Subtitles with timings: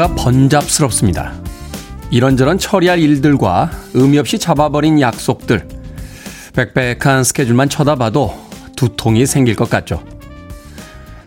[0.00, 1.34] 하루가 번잡스럽습니다.
[2.10, 5.68] 이런저런 처리할 일들과 의미 없이 잡아버린 약속들,
[6.54, 8.34] 빽빽한 스케줄만 쳐다봐도
[8.76, 10.02] 두통이 생길 것 같죠.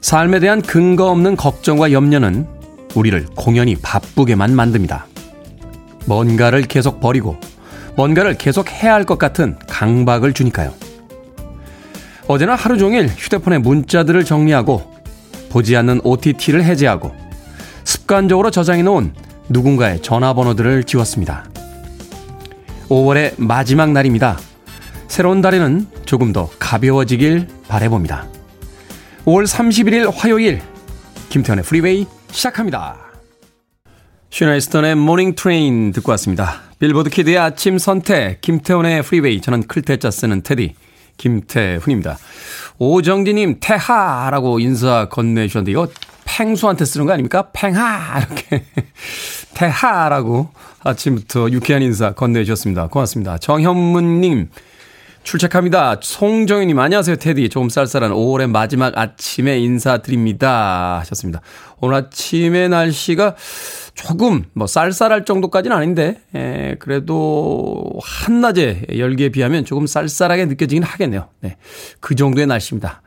[0.01, 2.47] 삶에 대한 근거 없는 걱정과 염려는
[2.95, 5.05] 우리를 공연히 바쁘게만 만듭니다.
[6.05, 7.37] 뭔가를 계속 버리고
[7.95, 10.73] 뭔가를 계속 해야 할 것 같은 강박을 주니까요.
[12.27, 14.91] 어제는 하루 종일 휴대폰에 문자들을 정리하고
[15.49, 17.22] 보지 않는 OTT를 해제하고
[18.03, 19.13] 습관적으로 저장해 놓은
[19.49, 21.45] 누군가의 전화번호들을 지웠습니다.
[22.89, 24.37] 5월의 마지막 날입니다.
[25.07, 28.27] 새로운 달에는 조금 더 가벼워지길 바래봅니다.
[29.25, 30.61] 5월 31일 화요일
[31.29, 32.97] 김태훈의 프리웨이 시작합니다.
[34.31, 36.61] 시나 이스턴의 Morning Train 듣고 왔습니다.
[36.79, 40.75] 빌보드 키드의 아침 선택 김태훈의 프리웨이 저는 클 태 자 쓰는 태디
[41.17, 42.17] 김태훈입니다.
[42.79, 45.87] 오정진님 태하라고 인사 건네주셨는데 이거
[46.33, 47.49] 팽수한테 쓰는 거 아닙니까?
[47.53, 48.63] 팽하 이렇게
[49.53, 50.49] 태하라고
[50.83, 52.87] 아침부터 유쾌한 인사 건네주셨습니다.
[52.87, 53.37] 고맙습니다.
[53.37, 54.49] 정현문님
[55.23, 55.99] 출첵합니다.
[56.01, 57.47] 송정희님, 안녕하세요, 테디.
[57.47, 60.99] 조금 쌀쌀한 5월의 마지막 아침에 인사드립니다.
[60.99, 61.39] 하셨습니다.
[61.79, 63.35] 오늘 아침에 날씨가
[63.93, 71.29] 조금 뭐 쌀쌀할 정도까지는 아닌데, 에, 그래도 한낮에 열기에 비하면 조금 쌀쌀하게 느껴지긴 하겠네요.
[71.39, 71.55] 네.
[72.01, 73.02] 그 정도의 날씨입니다.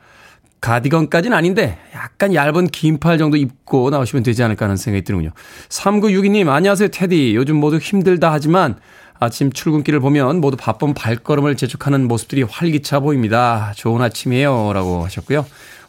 [0.61, 5.31] 가디건까지는 아닌데 약간 얇은 긴팔 정도 입고 나오시면 되지 않을까 하는 생각이 드는군요.
[5.69, 7.35] 3962님, 안녕하세요, 테디.
[7.35, 8.75] 요즘 모두 힘들다 하지만
[9.19, 13.73] 아침 출근길을 보면 모두 바쁜 발걸음을 재촉하는 모습들이 활기차 보입니다.
[13.75, 14.73] 좋은 아침이에요.
[14.73, 15.45] 라고 하셨고요.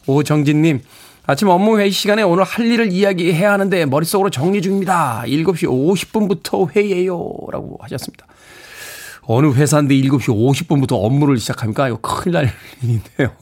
[0.07, 0.81] 오정진님,
[1.25, 5.23] 아침 업무 회의 시간에 오늘 할 일을 이야기해야 하는데 머릿속으로 정리 중입니다.
[5.25, 7.17] 7시 50분부터 회의예요.
[7.51, 8.25] 라고 하셨습니다.
[9.21, 11.87] 어느 회사인데 7시 50분부터 업무를 시작합니까?
[11.87, 12.51] 이거 큰일 날
[12.81, 13.35] 일인데요.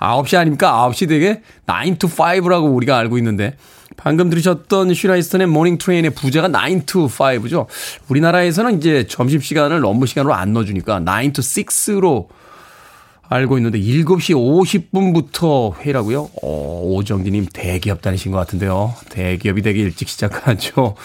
[0.00, 0.88] 9시 아닙니까?
[0.88, 3.56] 9시 되게 9 to 5라고 우리가 알고 있는데
[3.96, 7.66] 방금 들으셨던 쉬나 이스턴의 Morning Train의 부제가 9 to 5죠.
[8.08, 12.28] 우리나라에서는 이제 점심 시간을 업무 시간으로 안 넣어 주니까 9 to 6로
[13.28, 16.30] 알고 있는데 7시 50분부터 회의라고요?
[16.42, 18.94] 어, 오정기 님 대기업 다니신 것 같은데요.
[19.08, 20.96] 대기업이 되게 일찍 시작하죠.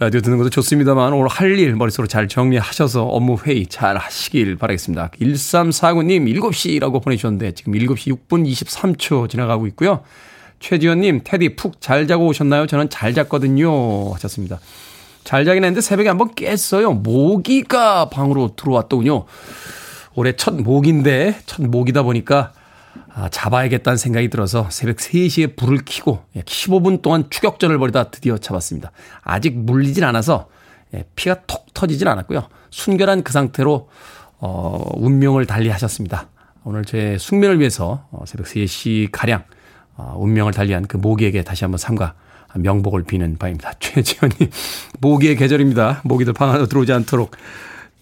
[0.00, 5.10] 라디오 듣는 것도 좋습니다만 오늘 할 일 머릿속으로 잘 정리하셔서 업무 회의 잘 하시길 바라겠습니다.
[5.20, 10.02] 1349님 7시라고 보내주셨는데 지금 7시 6분 23초 지나가고 있고요.
[10.60, 12.68] 최지현님, 테디 푹 잘 자고 오셨나요?
[12.68, 14.12] 저는 잘 잤거든요.
[14.14, 14.60] 하셨습니다.
[15.24, 16.92] 잘 자긴 했는데 새벽에 한번 깼어요.
[16.92, 19.24] 모기가 방으로 들어왔더군요.
[20.14, 22.52] 올해 첫 모기인데, 첫 모기다 보니까
[23.14, 28.92] 아, 잡아야겠다는 생각이 들어서 새벽 3시에 불을 켜고 15분 동안 추격전을 벌이다 드디어 잡았습니다.
[29.22, 30.48] 아직 물리진 않아서
[30.94, 32.48] 예, 피가 톡 터지진 않았고요.
[32.70, 33.88] 순결한 그 상태로
[34.40, 36.28] 어, 운명을 달리하셨습니다.
[36.64, 39.44] 오늘 제 숙면을 위해서 어, 새벽 3시 가량
[39.96, 42.14] 어, 운명을 달리한 그 모기에게 다시 한번 삼가
[42.54, 43.72] 명복을 비는 바입니다.
[43.80, 44.50] 최지현님,
[45.00, 46.02] 모기의 계절입니다.
[46.04, 47.32] 모기들 방 안으로 들어오지 않도록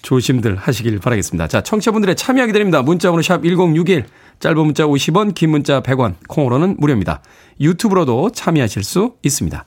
[0.06, 1.48] 조심들 하시길 바라겠습니다.
[1.48, 2.80] 자, 청취자분들의 참여 기다립니다.
[2.80, 4.04] 문자번호 샵 1061,
[4.38, 7.22] 짧은 문자 50원, 긴 문자 100원, 콩으로는 무료입니다.
[7.60, 9.64] 유튜브로도 참여하실 수 있습니다.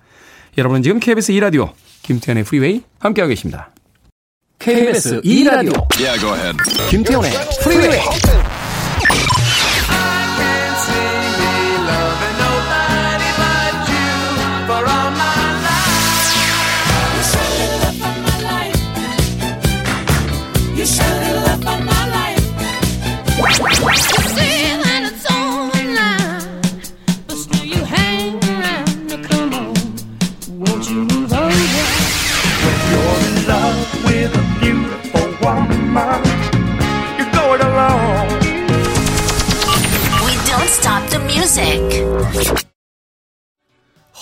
[0.58, 3.72] 여러분은 지금 KBS 2라디오, 김태훈의 프리웨이 함께하고 계십니다.
[4.60, 6.58] KBS 2라디오, yeah,
[6.90, 7.32] 김태훈의
[7.62, 8.00] 프리웨이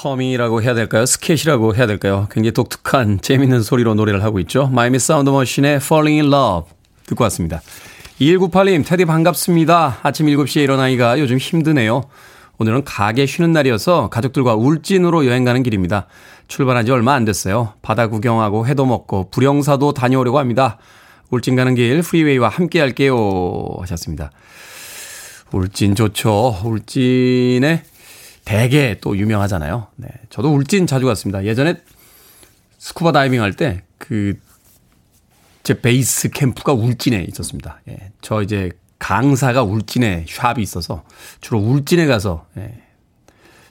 [0.03, 1.05] 허밍이라고 해야 될까요?
[1.05, 2.27] 스케치라고 해야 될까요?
[2.31, 4.67] 굉장히 독특한 재밌는 소리로 노래를 하고 있죠.
[4.67, 6.71] 마이애미 사운드 머신의 Falling in Love
[7.07, 7.61] 듣고 왔습니다.
[8.21, 9.99] 2198님, 태디 반갑습니다.
[10.03, 12.03] 아침 7시에 일어나기가 요즘 힘드네요.
[12.59, 16.07] 오늘은 가게 쉬는 날이어서 가족들과 울진으로 여행 가는 길입니다.
[16.47, 17.73] 출발한 지 얼마 안 됐어요.
[17.81, 20.77] 바다 구경하고 회도 먹고 불영사도 다녀오려고 합니다.
[21.29, 23.67] 울진 가는 길 프리웨이와 함께 할게요.
[23.81, 24.31] 하셨습니다.
[25.51, 26.59] 울진 좋죠.
[26.63, 27.83] 울진에
[28.45, 29.87] 대게 또 유명하잖아요.
[29.97, 30.07] 네.
[30.29, 31.43] 저도 울진 자주 갔습니다.
[31.45, 31.75] 예전에
[32.77, 34.35] 스쿠버 다이빙 할 때 그
[35.63, 37.81] 제 베이스 캠프가 울진에 있었습니다.
[37.89, 38.11] 예.
[38.21, 41.03] 저 이제 강사가 울진에 샵이 있어서
[41.41, 42.81] 주로 울진에 가서 예.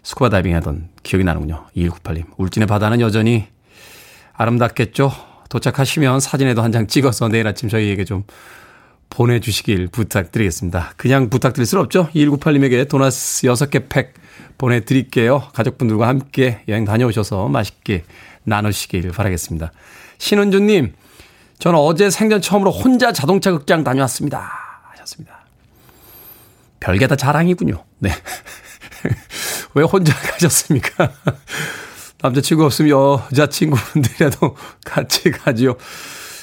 [0.02, 1.64] 스쿠버 다이빙 하던 기억이 나는군요.
[1.74, 2.24] 2198님.
[2.36, 3.46] 울진의 바다는 여전히
[4.34, 5.10] 아름답겠죠?
[5.48, 8.24] 도착하시면 사진에도 한 장 찍어서 내일 아침 저희에게 좀
[9.10, 10.94] 보내주시길 부탁드리겠습니다.
[10.96, 12.08] 그냥 부탁드릴 수 없죠?
[12.14, 14.14] 2198님에게 도넛 6개 팩
[14.58, 15.48] 보내드릴게요.
[15.54, 18.04] 가족분들과 함께 여행 다녀오셔서 맛있게
[18.44, 19.72] 나누시길 바라겠습니다.
[20.18, 20.94] 신은주님,
[21.58, 24.50] 저는 어제 생전 처음으로 혼자 자동차 극장 다녀왔습니다.
[24.92, 25.46] 하셨습니다.
[26.80, 27.84] 별게 다 자랑이군요.
[27.98, 28.10] 네.
[29.74, 31.12] 왜 혼자 가셨습니까?
[32.20, 32.90] 남자친구 없으면
[33.32, 35.76] 여자친구분들이라도 같이 가지요.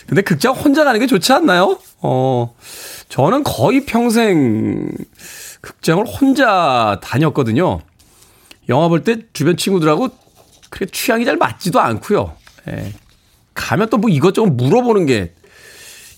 [0.08, 1.80] 근데 극장 혼자 가는 게 좋지 않나요?
[2.02, 2.54] 어,
[3.10, 4.90] 저는 거의 평생
[5.62, 7.80] 극장을 혼자 다녔거든요.
[8.70, 10.10] 영화 볼 때 주변 친구들하고
[10.70, 12.36] 그렇게 취향이 잘 맞지도 않고요.
[12.70, 12.94] 예.
[13.54, 15.34] 가면 또 뭐 이것저것 물어보는 게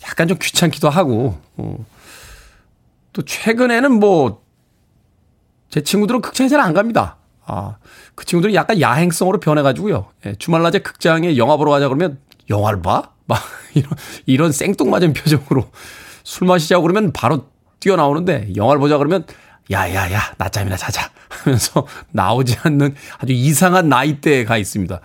[0.07, 1.77] 약간 좀 귀찮기도 하고, 어.
[3.11, 4.43] 또 최근에는 뭐,
[5.69, 7.17] 제 친구들은 극장에 잘 안 갑니다.
[7.45, 7.77] 아,
[8.13, 10.05] 그 친구들은 약간 야행성으로 변해가지고요.
[10.27, 13.11] 예, 주말 낮에 극장에 영화 보러 가자 그러면 영화를 봐?
[13.25, 13.39] 막
[13.73, 13.91] 이런,
[14.25, 15.69] 이런 생뚱맞은 표정으로
[16.23, 17.47] 술 마시자고 그러면 바로
[17.79, 19.25] 뛰어나오는데 영화를 보자 그러면
[19.71, 24.99] 야야야 낮잠이나 자자 하면서 나오지 않는 아주 이상한 나이대에 가 있습니다.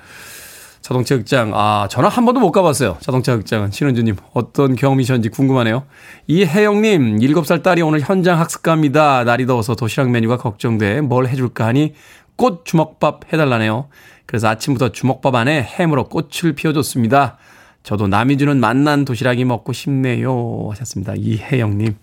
[0.82, 2.96] 자동차 극장 아 저는 한 번도 못 가봤어요.
[3.00, 5.84] 자동차 극장은 신은주님 어떤 경험이셨는지 궁금하네요.
[6.26, 9.24] 이혜영님 7살 딸이 오늘 현장 학습 갑니다.
[9.24, 11.94] 날이 더워서 도시락 메뉴가 걱정돼 뭘 해줄까 하니
[12.36, 13.88] 꽃 주먹밥 해달라네요.
[14.26, 17.36] 그래서 아침부터 주먹밥 안에 햄으로 꽃을 피워줬습니다.
[17.82, 20.68] 저도 남이 주는 맛난 도시락이 먹고 싶네요.
[20.70, 21.14] 하셨습니다.
[21.16, 21.96] 이혜영님.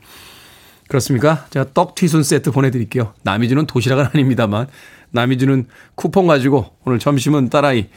[0.87, 1.45] 그렇습니까?
[1.49, 3.13] 제가 떡 튀순 세트 보내드릴게요.
[3.23, 4.67] 남이 주는 도시락은 아닙니다만,
[5.11, 5.65] 남이 주는
[5.95, 7.87] 쿠폰 가지고 오늘 점심은 딸아이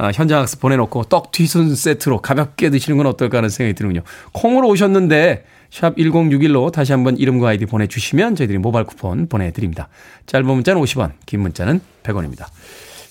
[0.00, 4.02] 아, 현장 학습 보내놓고 떡 튀순 세트로 가볍게 드시는 건 어떨까 하는 생각이 드는군요.
[4.32, 9.88] 콩으로 오셨는데 샵 1061로 다시 한번 이름과 아이디 보내주시면 저희들이 모바일 쿠폰 보내드립니다.
[10.26, 12.46] 짧은 문자는 50원, 긴 문자는 100원입니다.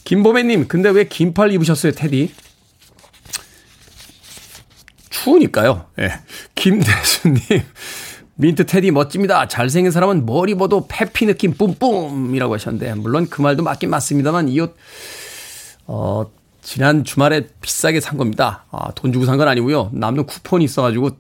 [0.05, 2.31] 김보배님, 근데 왜 긴팔 입으셨어요, 테디?
[5.23, 5.85] 추우니까요.
[5.99, 6.07] 예.
[6.07, 6.13] 네.
[6.55, 7.41] 김대수님,
[8.35, 9.47] 민트 테디 멋집니다.
[9.47, 14.75] 잘생긴 사람은 뭘 입어도 페피 느낌 뿜뿜이라고 하셨는데, 물론 그 말도 맞긴 맞습니다만, 이 옷,
[15.85, 16.25] 어,
[16.61, 18.65] 지난 주말에 비싸게 산 겁니다.
[18.71, 19.89] 아, 돈 주고 산 건 아니고요.
[19.93, 21.11] 남는 쿠폰이 있어가지고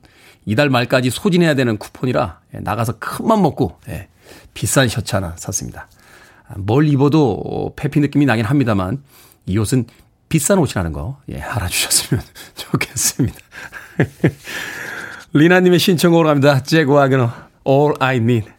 [0.45, 4.07] 이달 말까지 소진해야 되는 쿠폰이라 예, 나가서 큰 맘 먹고 예,
[4.53, 5.87] 비싼 셔츠 하나 샀습니다.
[6.49, 9.01] 아, 뭘 입어도 패피 느낌이 나긴 합니다만
[9.45, 9.85] 이 옷은
[10.27, 12.21] 비싼 옷이라는 거 예, 알아주셨으면
[12.55, 13.37] 좋겠습니다.
[15.33, 16.61] 리나님의 신청곡으로 갑니다.
[16.63, 17.31] 잭 와그너
[17.67, 18.57] All I Need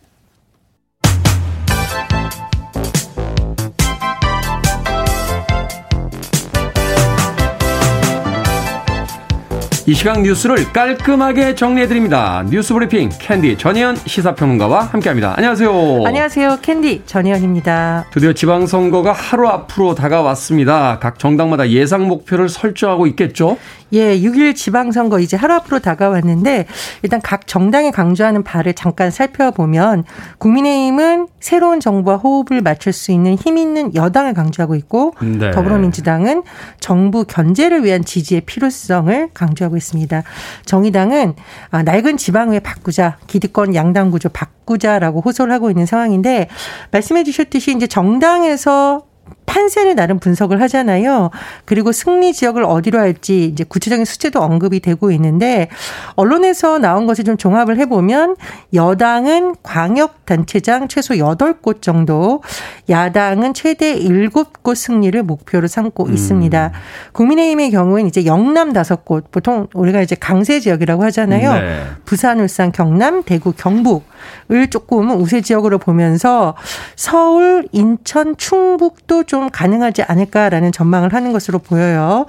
[9.88, 12.44] 이 시각 뉴스를 깔끔하게 정리해드립니다.
[12.50, 15.32] 뉴스 브리핑 캔디 전혜연 시사평론가와 함께합니다.
[15.34, 16.02] 안녕하세요.
[16.04, 16.58] 안녕하세요.
[16.60, 18.04] 캔디 전혜연입니다.
[18.12, 20.98] 드디어 지방선거가 하루 앞으로 다가왔습니다.
[20.98, 23.56] 각 정당마다 예상 목표를 설정하고 있겠죠?
[23.92, 26.66] 예, 6.1 지방선거 이제 하루 앞으로 다가왔는데
[27.02, 30.04] 일단 각 정당이 강조하는 바를 잠깐 살펴보면
[30.38, 35.50] 국민의힘은 새로운 정부와 호흡을 맞출 수 있는 힘 있는 여당을 강조하고 있고 네.
[35.52, 36.42] 더불어민주당은
[36.80, 40.22] 정부 견제를 위한 지지의 필요성을 강조하고 있습니다.
[40.66, 41.34] 정의당은
[41.70, 46.48] 아, 낡은 지방회 바꾸자, 기득권 양당 구조 바꾸자라고 호소를 하고 있는 상황인데
[46.90, 49.04] 말씀해 주셨듯이 이제 정당에서
[49.48, 51.30] 판세를 나름 분석을 하잖아요.
[51.64, 55.68] 그리고 승리 지역을 어디로 할지 이제 구체적인 수치도 언급이 되고 있는데
[56.14, 58.36] 언론에서 나온 것을 좀 종합을 해보면
[58.74, 62.42] 여당은 광역단체장 최소 8곳 정도,
[62.90, 66.12] 야당은 최대 7곳 승리를 목표로 삼고 음.
[66.12, 66.72] 있습니다.
[67.12, 71.52] 국민의힘의 경우에는 이제 영남 5곳, 보통 우리가 이제 강세 지역이라고 하잖아요.
[71.54, 71.82] 네.
[72.04, 76.54] 부산, 울산, 경남, 대구, 경북을 조금 우세 지역으로 보면서
[76.96, 82.26] 서울, 인천, 충북도 좀좀 가능하지 않을까라는 전망을 하는 것으로 보여요.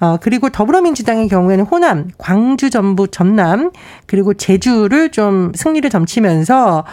[0.00, 3.70] 어, 그리고 더불어민주당의 경우에는 호남, 광주, 전북, 전남,
[4.06, 6.84] 그리고 제주를 좀 승리를 점치면서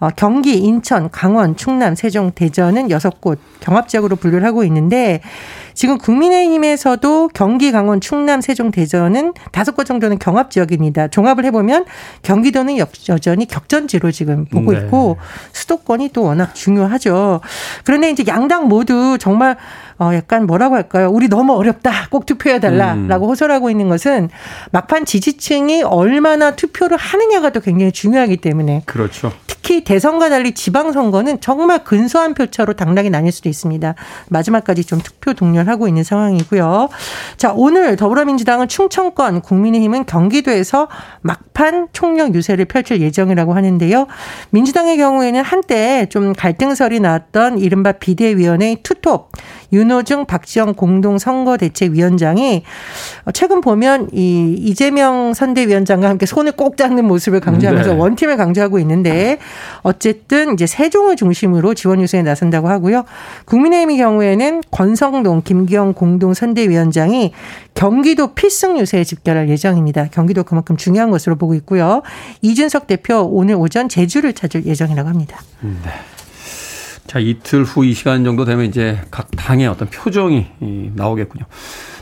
[0.00, 5.22] 어, 경기, 인천, 강원, 충남, 세종, 대전은 여섯 곳 경합 지역으로 분류를 하고 있는데
[5.74, 11.08] 지금 국민의힘에서도 경기, 강원, 충남, 세종, 대전은 다섯 곳 정도는 경합 지역입니다.
[11.08, 11.84] 종합을 해보면
[12.22, 12.78] 경기도는
[13.08, 14.78] 여전히 격전지로 지금 보고 네.
[14.80, 15.18] 있고
[15.52, 17.40] 수도권이 또 워낙 중요하죠.
[17.84, 19.56] 그런데 이제 양당 모두 정말
[19.98, 21.10] 어 약간 뭐라고 할까요?
[21.10, 22.08] 우리 너무 어렵다.
[22.10, 23.30] 꼭 투표해 달라라고 음.
[23.30, 24.28] 호소하고 있는 것은
[24.72, 29.32] 막판 지지층이 얼마나 투표를 하느냐가 또 굉장히 중요하기 때문에 그렇죠.
[29.46, 33.94] 특히 특히 대선과 달리 지방선거는 정말 근소한 표차로 당락이 나뉠 수도 있습니다.
[34.28, 36.90] 마지막까지 좀 투표 동렬하고 있는 상황이고요.
[37.38, 40.88] 자, 오늘 더불어민주당은 충청권, 국민의힘은 경기도에서
[41.22, 44.06] 막판 총력 유세를 펼칠 예정이라고 하는데요.
[44.50, 49.32] 민주당의 경우에는 한때 좀 갈등설이 나왔던 이른바 비대위원회 투톱
[49.72, 52.62] 윤 호중 박지영 공동 선거대책위원장이
[53.32, 57.98] 최근 보면 이 이재명 선대위원장과 함께 손을 꼭 잡는 모습을 강조하면서 네.
[57.98, 59.38] 원팀을 강조하고 있는데
[59.82, 63.04] 어쨌든 이제 세종을 중심으로 지원 유세에 나선다고 하고요.
[63.46, 67.32] 국민의힘의 경우에는 권성동 김기영 공동 선대위원장이
[67.74, 70.06] 경기도 필승 유세에 집결할 예정입니다.
[70.12, 72.02] 경기도 그만큼 중요한 것으로 보고 있고요.
[72.42, 75.40] 이준석 대표 오늘 오전 제주를 찾을 예정이라고 합니다.
[75.60, 75.90] 네.
[77.06, 80.46] 자, 이틀 후 이 시간 정도 되면 이제 각 당의 어떤 표정이
[80.94, 81.44] 나오겠군요.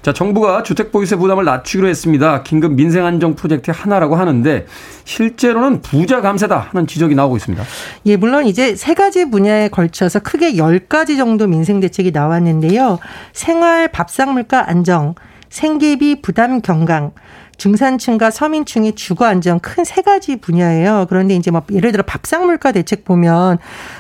[0.01, 2.43] 자, 정부가 주택 보유세 부담을 낮추기로 했습니다.
[2.43, 4.67] 긴급 민생 안정 프로젝트의 하나라고 하는데
[5.05, 7.65] 실제로는 부자 감세다 하는 지적이 나오고 있습니다.
[8.07, 12.99] 예, 물론 이제 세 가지 분야에 걸쳐서 크게 열가지 정도 민생 대책이 나왔는데요.
[13.33, 15.15] 생활 밥상 물가 안정,
[15.51, 17.13] 생계비 부담 경강,
[17.57, 21.07] 중산층과 서민층의 주거 안정 큰 세 가지 분야예요.
[21.09, 23.59] 그런데 이제 뭐 예를 들어 밥상 물가 대책 보면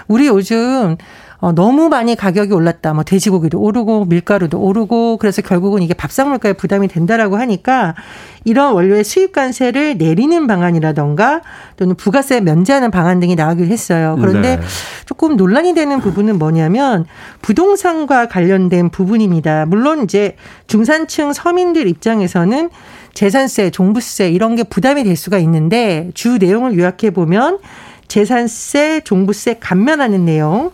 [0.08, 0.96] 우리 요즘
[1.40, 2.94] 어, 너무 많이 가격이 올랐다.
[2.94, 7.96] 뭐 돼지고기도 오르고 밀가루도 오르고 그래서 결국은 이게 밥상 물가에 부담이 된다라고 하니까
[8.44, 11.42] 이런 원료의 수입 관세를 내리는 방안이라던가
[11.76, 14.16] 또는 부가세 면제하는 방안 등이 나오기로 했어요.
[14.20, 14.62] 그런데 네.
[15.04, 17.06] 조금 논란이 되는 부분은 뭐냐면
[17.42, 19.66] 부동산과 관련된 부분입니다.
[19.66, 20.36] 물론 이제
[20.68, 22.70] 중산층 서민들 입장에서는
[23.14, 27.58] 재산세, 종부세 이런 게 부담이 될 수가 있는데 주 내용을 요약해 보면
[28.08, 30.70] 재산세, 종부세 감면하는 내용,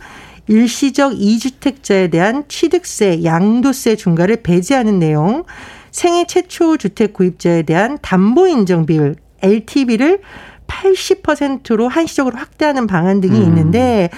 [0.48, 5.44] 일시적 이주택자에 대한 취득세, 양도세 중과를 배제하는 내용,
[5.90, 10.20] 생애 최초 주택 구입자에 대한 담보 인정 비율 LTV를
[10.68, 13.42] 80%로 한시적으로 확대하는 방안 등이 음.
[13.44, 14.10] 있는데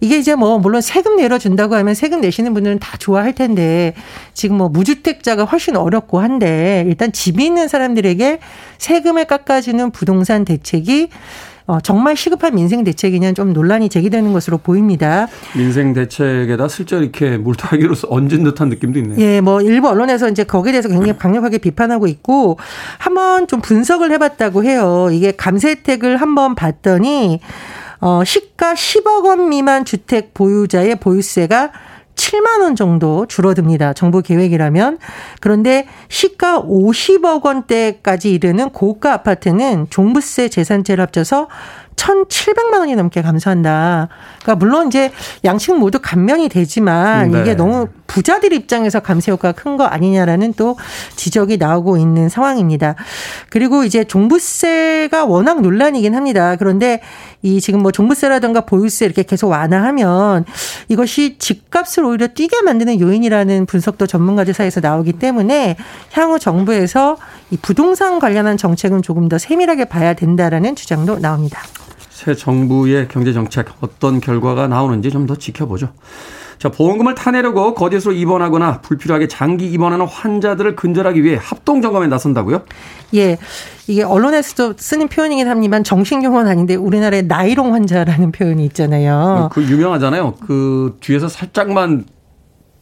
[0.00, 3.94] 이게 이제 뭐 물론 세금 내려준다고 하면 세금 내시는 분들은 다 좋아할 텐데
[4.34, 8.38] 지금 뭐 무주택자가 훨씬 어렵고 한데 일단 집이 있는 사람들에게
[8.78, 11.08] 세금을 깎아주는 부동산 대책이
[11.66, 15.26] 어, 정말 시급한 민생 대책이냐 좀 논란이 제기되는 것으로 보입니다.
[15.56, 19.18] 민생 대책에다 슬쩍 이렇게 물타기로 얹은 듯한 느낌도 있네요.
[19.18, 22.58] 예, 뭐 일부 언론에서 이제 거기에 대해서 굉장히 강력하게 비판하고 있고
[22.98, 25.08] 한번 좀 분석을 해봤다고 해요.
[25.10, 27.40] 이게 감세 혜택을 한번 봤더니
[28.00, 31.72] 어, 시가 10억 원 미만 주택 보유자의 보유세가
[32.26, 33.92] 7만 원 정도 줄어듭니다.
[33.92, 34.98] 정부 계획이라면.
[35.40, 41.48] 그런데 시가 50억 원대까지 이르는 고가 아파트는 종부세 재산세를 합쳐서
[41.94, 44.08] 1,700만 원이 넘게 감소한다.
[44.42, 45.10] 그러니까 물론 이제
[45.44, 47.40] 양측 모두 감면이 되지만 네.
[47.40, 50.76] 이게 너무 부자들 입장에서 감세 효과가 큰 거 아니냐라는 또
[51.16, 52.94] 지적이 나오고 있는 상황입니다.
[53.50, 56.56] 그리고 이제 종부세가 워낙 논란이긴 합니다.
[56.56, 57.02] 그런데
[57.46, 60.44] 이 지금 뭐 종부세라든가 보유세 이렇게 계속 완화하면
[60.88, 65.76] 이것이 집값을 오히려 뛰게 만드는 요인이라는 분석도 전문가들 사이에서 나오기 때문에
[66.12, 67.16] 향후 정부에서
[67.52, 71.60] 이 부동산 관련한 정책은 조금 더 세밀하게 봐야 된다라는 주장도 나옵니다.
[72.10, 75.88] 새 정부의 경제 정책 어떤 결과가 나오는지 좀 더 지켜보죠.
[76.58, 82.62] 자, 보험금을 타내려고 거제수로 입원하거나 불필요하게 장기 입원하는 환자들을 근절하기 위해 합동 점검에 나선다고요?
[83.14, 83.38] 예.
[83.86, 89.50] 이게 언론에서도 쓰는 표현이긴 합니다만 정신병원 아닌데 우리나라에 나이롱 환자라는 표현이 있잖아요.
[89.52, 90.34] 그 유명하잖아요.
[90.46, 92.04] 그 뒤에서 살짝만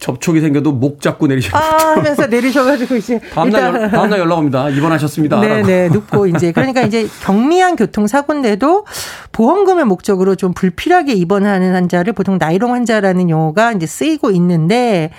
[0.04, 1.56] 접촉이 생겨도 목 잡고 내리셔.
[1.56, 4.68] 아, 하면서 내리셔가지고 이제 다음날 다음날 연락 옵니다.
[4.68, 5.40] 입원하셨습니다.
[5.40, 8.84] 네네 눕고 이제 그러니까 이제 경미한 교통 사고인데도
[9.32, 15.10] 보험금을 목적으로 좀 불필요하게 입원하는 환자를 보통 나이롱 환자라는 용어가 이제 쓰이고 있는데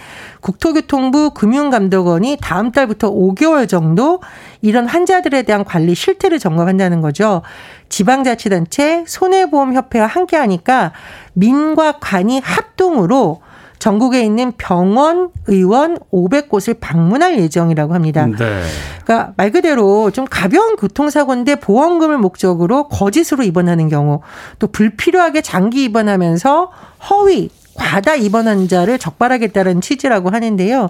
[0.41, 4.21] 국토교통부 금융감독원이 다음 달부터 5개월 정도
[4.61, 7.41] 이런 환자들에 대한 관리 실태를 점검한다는 거죠.
[7.89, 10.91] 지방자치단체 손해보험협회와 함께하니까
[11.33, 13.41] 민과 관이 합동으로
[13.79, 18.25] 전국에 있는 병원, 의원 500곳을 방문할 예정이라고 합니다.
[18.25, 18.63] 네.
[19.03, 24.21] 그러니까 말 그대로 좀 가벼운 교통사고인데 보험금을 목적으로 거짓으로 입원하는 경우
[24.59, 26.71] 또 불필요하게 장기 입원하면서
[27.09, 30.89] 허위 과다 입원 환자를 적발하겠다는 취지라고 하는데요.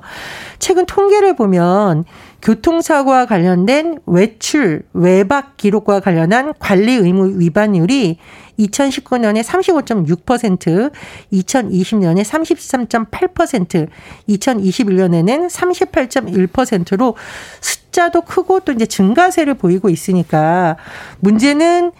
[0.59, 2.05] 최근 통계를 보면
[2.41, 8.19] 교통사고와 관련된 외출, 외박 기록과 관련한 관리 의무 위반율이
[8.59, 10.91] 2019년에 35.6%,
[11.33, 13.88] 2020년에 33.8%,
[14.29, 17.15] 2021년에는 38.1%로
[17.62, 20.77] 숫자도 크고 또 이제 증가세를 보이고 있으니까
[21.19, 21.91] 문제는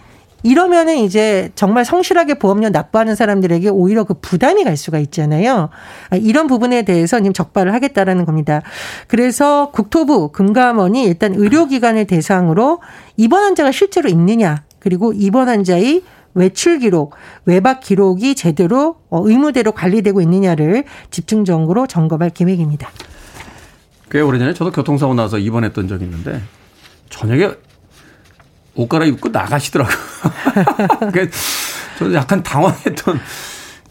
[0.46, 5.70] 이러면은 이제 정말 성실하게 보험료 납부하는 사람들에게 오히려 그 부담이 갈 수가 있잖아요.
[6.10, 8.62] 아, 이런 부분에 대해서 지금 적발을 하겠다라는 겁니다.
[9.08, 12.80] 그래서 국토부 금감원이 일단 의료기관을 대상으로
[13.16, 16.02] 입원 환자가 실제로 있느냐 그리고 입원 환자의
[16.36, 17.14] 외출 기록,
[17.46, 22.90] 외박 기록이 제대로 어, 의무대로 관리되고 있느냐를 집중적으로 점검할 계획입니다.
[24.10, 26.42] 꽤 오래전에 저도 교통사고 나서 입원했던 적이 있는데
[27.08, 27.50] 저녁에
[28.74, 29.96] 옷 갈아입고 나가시더라고요.
[31.98, 33.18] 저는 약간 당황했던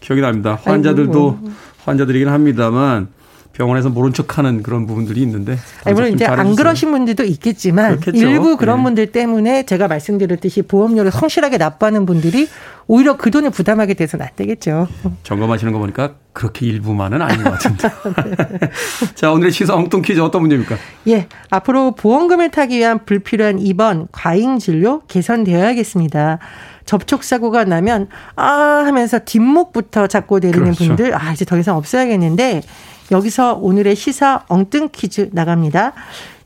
[0.00, 0.58] 기억이 납니다.
[0.62, 1.52] 환자들도 뭐.
[1.84, 3.08] 환자들이긴 합니다만
[3.56, 5.56] 병원에서 모른 척하는 그런 부분들이 있는데.
[5.84, 8.26] 아니, 물론 이제 안 그러신 분들도 있겠지만 그렇겠죠.
[8.26, 8.84] 일부 그런 네.
[8.84, 12.48] 분들 때문에 제가 말씀드렸듯이 보험료를 성실하게 납부하는 분들이
[12.86, 14.88] 오히려 그 돈을 부담하게 돼서 낫되겠죠.
[15.22, 17.88] 점검하시는 거 보니까 그렇게 일부만은 아닌 것 같은데.
[19.16, 20.76] 자, 오늘의 시사 엉뚱 퀴즈 어떤 문제입니까?
[21.08, 21.26] 예.
[21.48, 26.38] 앞으로 보험금을 타기 위한 불필요한 입원, 과잉 진료 개선되어야겠습니다.
[26.84, 28.44] 접촉 사고가 나면, 아,
[28.86, 30.84] 하면서 뒷목부터 잡고 내리는 그렇죠.
[30.84, 32.62] 분들, 아, 이제 더 이상 없어야겠는데,
[33.10, 35.92] 여기서 오늘의 시사 엉뚱 퀴즈 나갑니다.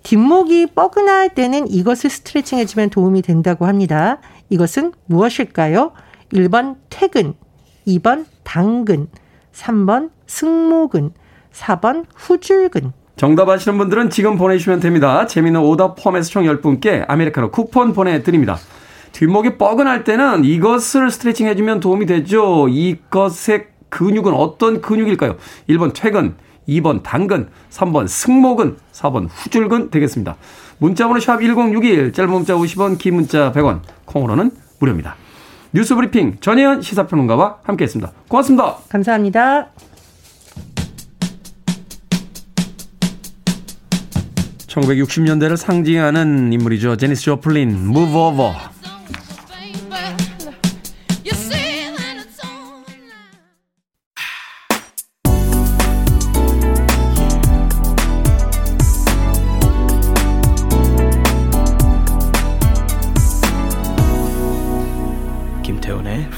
[0.03, 4.19] 뒷목이 뻐근할 때는 이것을 스트레칭 해주면 도움이 된다고 합니다.
[4.49, 5.93] 이것은 무엇일까요?
[6.33, 7.35] 1번 퇴근,
[7.87, 9.09] 2번 당근,
[9.53, 11.13] 3번 승모근,
[11.53, 12.93] 4번 후줄근.
[13.17, 15.27] 정답 아시는 분들은 지금 보내주시면 됩니다.
[15.27, 18.59] 재미있는 오답 포함해서 총 10분께 아메리카노 쿠폰 보내드립니다.
[19.13, 22.69] 뒷목이 뻐근할 때는 이것을 스트레칭 해주면 도움이 되죠.
[22.69, 25.37] 이것의 근육은 어떤 근육일까요?
[25.69, 26.37] 1번 퇴근,
[26.69, 30.37] 2번 당근, 3번 승모근, 4번 후줄근 되겠습니다.
[30.79, 35.17] 문자번호 샵 1061, 짧은 문자 50원, 긴 문자 100원, 콩으로는 무료입니다.
[35.73, 38.13] 뉴스 브리핑 전혜연 시사평론가와 함께했습니다.
[38.29, 38.77] 고맙습니다.
[38.89, 39.69] 감사합니다.
[44.67, 48.53] (1960년대를) 상징하는 인물이죠 제니스 조플린 (Move Over)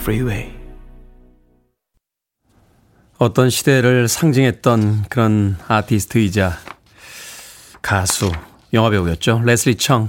[0.02, 0.52] freeway.
[3.18, 6.58] 어떤 시대를 상징했던 그런 아티스트이자
[7.80, 8.32] 가수,
[8.72, 9.42] 영화배우였죠.
[9.44, 10.08] 레슬리 청.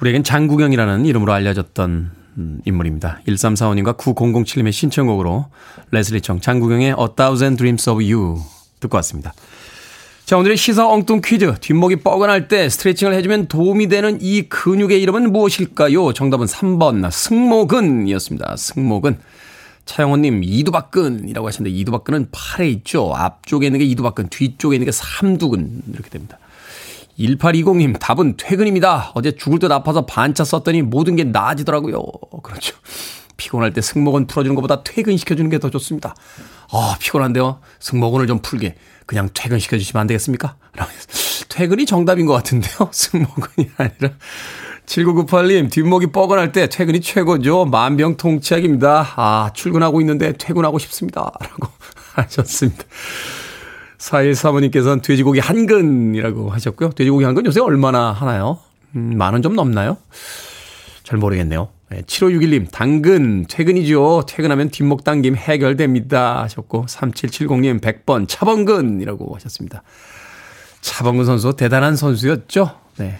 [0.00, 3.20] 우리에겐 장국영이라는 이름으로 알려졌던 음, 인물입니다.
[3.26, 5.46] 1345님과 9007님의 신청곡으로
[5.90, 8.40] 레슬리 청, 장국영의 A Thousand Dreams of You
[8.78, 9.34] 듣고 왔습니다.
[10.24, 11.54] 자, 오늘의 시사 엉뚱 퀴즈.
[11.60, 16.12] 뒷목이 뻐근할 때 스트레칭을 해주면 도움이 되는 이 근육의 이름은 무엇일까요?
[16.12, 18.56] 정답은 3번, 승모근이었습니다.
[18.56, 19.18] 승모근.
[19.84, 23.12] 차영원님, 이두박근이라고 하셨는데, 이두박근은 팔에 있죠.
[23.14, 25.82] 앞쪽에 있는 게 이두박근, 뒤쪽에 있는 게 삼두근.
[25.92, 26.38] 이렇게 됩니다.
[27.18, 29.10] 1820님, 답은 퇴근입니다.
[29.14, 32.00] 어제 죽을 듯 아파서 반차 썼더니 모든 게 나아지더라고요.
[32.42, 32.76] 그렇죠.
[33.36, 36.14] 피곤할 때 승모근 풀어주는 것보다 퇴근시켜주는 게 더 좋습니다.
[36.70, 37.58] 아, 피곤한데요.
[37.80, 38.76] 승모근을 좀 풀게.
[39.06, 40.56] 그냥 퇴근시켜 주시면 안 되겠습니까?
[41.48, 42.88] 퇴근이 정답인 것 같은데요.
[42.92, 44.10] 승모근이 아니라.
[44.86, 47.66] 7998님, 뒷목이 뻐근할 때 퇴근이 최고죠.
[47.66, 49.12] 만병통치약입니다.
[49.16, 51.30] 아, 출근하고 있는데 퇴근하고 싶습니다.
[51.40, 51.68] 라고
[52.14, 52.84] 하셨습니다.
[53.98, 56.90] 41사모님께서는 돼지고기 한 근이라고 하셨고요.
[56.90, 58.58] 돼지고기 한 근 요새 얼마나 하나요?
[58.96, 59.96] 음, 만원 좀 넘나요?
[61.04, 61.68] 잘 모르겠네요.
[62.00, 64.24] 7561님, 당근, 퇴근이죠.
[64.26, 66.42] 퇴근하면 뒷목 당김 해결됩니다.
[66.42, 69.82] 하셨고, 3770님, 100번, 차범근이라고 하셨습니다.
[70.80, 72.70] 차범근 선수, 대단한 선수였죠.
[72.96, 73.18] 네.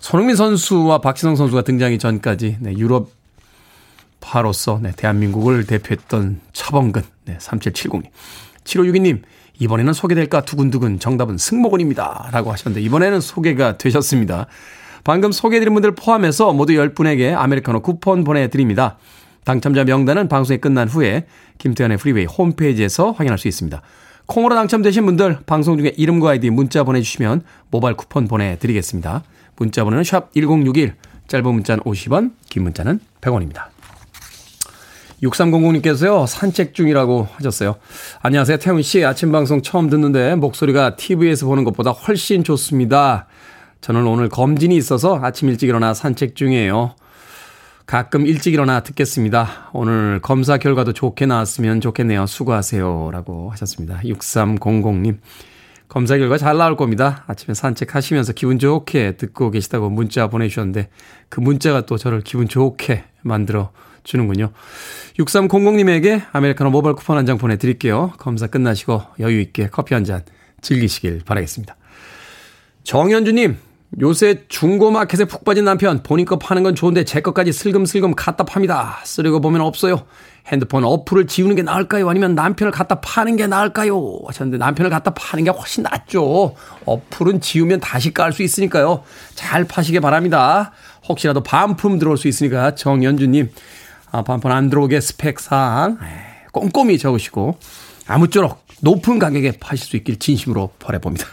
[0.00, 8.04] 손흥민 선수와 박지성 선수가 등장하기 전까지, 네, 유럽파로서, 네, 대한민국을 대표했던 차범근, 네, 3770님.
[8.64, 9.22] 7562님,
[9.60, 12.30] 이번에는 소개될까 두근두근 정답은 승모근입니다.
[12.32, 14.46] 라고 하셨는데, 이번에는 소개가 되셨습니다.
[15.08, 18.98] 방금 소개해드린 분들 포함해서 모두 10분에게 아메리카노 쿠폰 보내드립니다.
[19.42, 21.24] 당첨자 명단은 방송이 끝난 후에
[21.56, 23.80] 김태훈의 프리웨이 홈페이지에서 확인할 수 있습니다.
[24.26, 27.40] 콩으로 당첨되신 분들 방송 중에 이름과 아이디 문자 보내주시면
[27.70, 29.22] 모바일 쿠폰 보내드리겠습니다.
[29.56, 33.68] 문자 번호는 샵 1061, 짧은 문자는 50원, 긴 문자는 100원입니다.
[35.22, 37.76] 6300님께서요, 산책 중이라고 하셨어요.
[38.20, 39.06] 안녕하세요, 태훈 씨.
[39.06, 43.26] 아침 방송 처음 듣는데 목소리가 TV에서 보는 것보다 훨씬 좋습니다.
[43.80, 46.94] 저는 오늘 검진이 있어서 아침 일찍 일어나 산책 중이에요.
[47.86, 49.70] 가끔 일찍 일어나 듣겠습니다.
[49.72, 52.26] 오늘 검사 결과도 좋게 나왔으면 좋겠네요.
[52.26, 53.10] 수고하세요.
[53.12, 54.00] 라고 하셨습니다.
[54.04, 55.18] 6300님.
[55.88, 57.24] 검사 결과 잘 나올 겁니다.
[57.28, 60.90] 아침에 산책하시면서 기분 좋게 듣고 계시다고 문자 보내주셨는데
[61.30, 63.70] 그 문자가 또 저를 기분 좋게 만들어
[64.04, 64.50] 주는군요.
[65.18, 68.12] 6300님에게 아메리카노 모바일 쿠폰 한 장 보내드릴게요.
[68.18, 70.24] 검사 끝나시고 여유있게 커피 한 잔
[70.60, 71.76] 즐기시길 바라겠습니다.
[72.84, 73.56] 정현주님,
[74.00, 79.00] 요새 중고마켓에 푹 빠진 남편 본인 거 파는 건 좋은데 제 것까지 슬금슬금 갖다 팝니다.
[79.04, 80.04] 쓰려고 보면 없어요.
[80.46, 82.08] 핸드폰 어플을 지우는 게 나을까요?
[82.08, 84.20] 아니면 남편을 갖다 파는 게 나을까요?
[84.26, 86.54] 하셨는데 남편을 갖다 파는 게 훨씬 낫죠.
[86.84, 89.02] 어플은 지우면 다시 깔 수 있으니까요.
[89.34, 90.72] 잘 파시길 바랍니다.
[91.08, 93.50] 혹시라도 반품 들어올 수 있으니까 정연주님
[94.10, 95.98] 아, 반폰 안 들어오게 스펙사항
[96.52, 97.58] 꼼꼼히 적으시고
[98.06, 101.26] 아무쪼록 높은 가격에 파실 수 있길 진심으로 바라봅니다.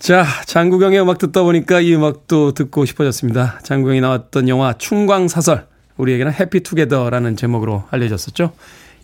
[0.00, 3.58] 자, 장구경의 음악 듣다 보니까 이 음악도 듣고 싶어졌습니다.
[3.62, 5.66] 장구경이 나왔던 영화 충광사설,
[5.98, 8.54] 우리에게는 해피투게더라는 제목으로 알려졌었죠.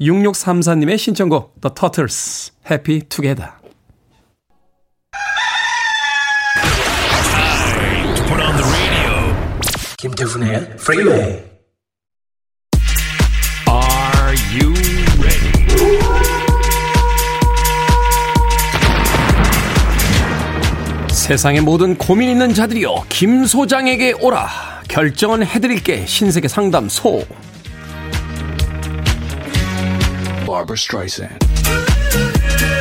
[0.00, 3.50] 6634님의 신청곡 The Turtles, Happy Together.
[9.98, 11.20] 김태훈의 Freeway.
[11.22, 11.55] Are
[21.26, 24.48] 세상의 모든 고민 있는 자들이여 김 소장에게 오라.
[24.86, 26.06] 결정은 해드릴게.
[26.06, 27.24] 신세계 상담소.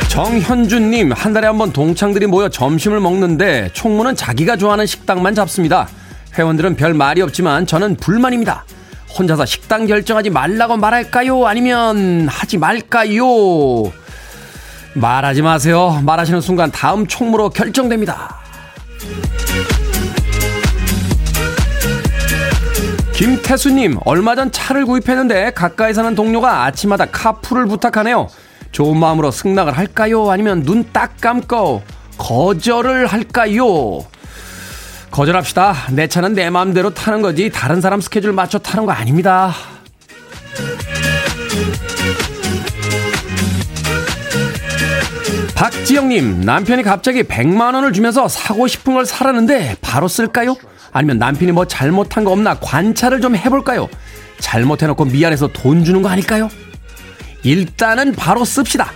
[0.08, 5.88] 정현준님 한 달에 한 번 동창들이 모여 점심을 먹는데 총무는 자기가 좋아하는 식당만 잡습니다.
[6.38, 8.64] 회원들은 별 말이 없지만 저는 불만입니다.
[9.18, 11.46] 혼자서 식당 결정하지 말라고 말할까요?
[11.46, 13.26] 아니면 하지 말까요
[15.00, 16.00] 말하지 마세요.
[16.04, 18.36] 말하시는 순간 다음 총무로 결정됩니다.
[23.12, 28.28] 김태수님, 얼마 전 차를 구입했는데 가까이 사는 동료가 아침마다 카풀을 부탁하네요.
[28.72, 30.30] 좋은 마음으로 승낙을 할까요?
[30.30, 31.82] 아니면 눈 딱 감고
[32.18, 34.00] 거절을 할까요?
[35.10, 35.74] 거절합시다.
[35.92, 39.54] 내 차는 내 마음대로 타는 거지 다른 사람 스케줄 맞춰 타는 거 아닙니다.
[45.56, 50.54] 박지영님, 남편이 갑자기 100만원을 주면서 사고 싶은 걸 사라는데 바로 쓸까요?
[50.92, 53.88] 아니면 남편이 뭐 잘못한 거 없나 관찰을 좀 해볼까요?
[54.38, 56.50] 잘못해놓고 미안해서 돈 주는 거 아닐까요?
[57.42, 58.92] 일단은 바로 씁시다.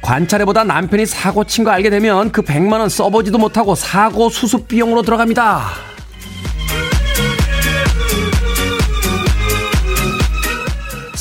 [0.00, 5.89] 관찰해보다 남편이 사고 친 거 알게 되면 그 100만원 써보지도 못하고 사고 수습 비용으로 들어갑니다.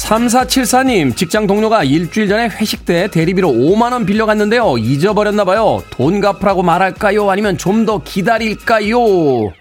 [0.09, 4.79] 3474님, 직장 동료가 일주일 전에 회식 때 대리비로 5만원 빌려갔는데요.
[4.79, 5.83] 잊어버렸나봐요.
[5.91, 7.29] 돈 갚으라고 말할까요?
[7.29, 9.51] 아니면 좀 더 기다릴까요?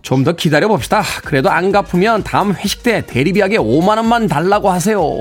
[0.00, 1.02] 좀 더 기다려봅시다.
[1.22, 5.20] 그래도 안 갚으면 다음 회식 때 대리비하게 5만원만 달라고 하세요.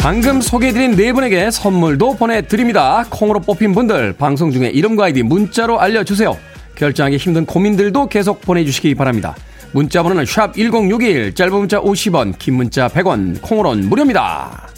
[0.00, 3.04] 방금 소개해드린 네 분에게 선물도 보내드립니다.
[3.10, 6.36] 콩으로 뽑힌 분들, 방송 중에 이름과 아이디 문자로 알려주세요.
[6.76, 9.34] 결정하기 힘든 고민들도 계속 보내주시기 바랍니다.
[9.72, 14.68] 문자 번호는 샵 1061, 짧은 문자 50원, 긴 문자 100원, 콩으로는 무료입니다.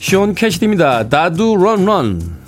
[0.00, 1.04] 쇼온 캐시디입니다.
[1.10, 2.42] 나도 런런.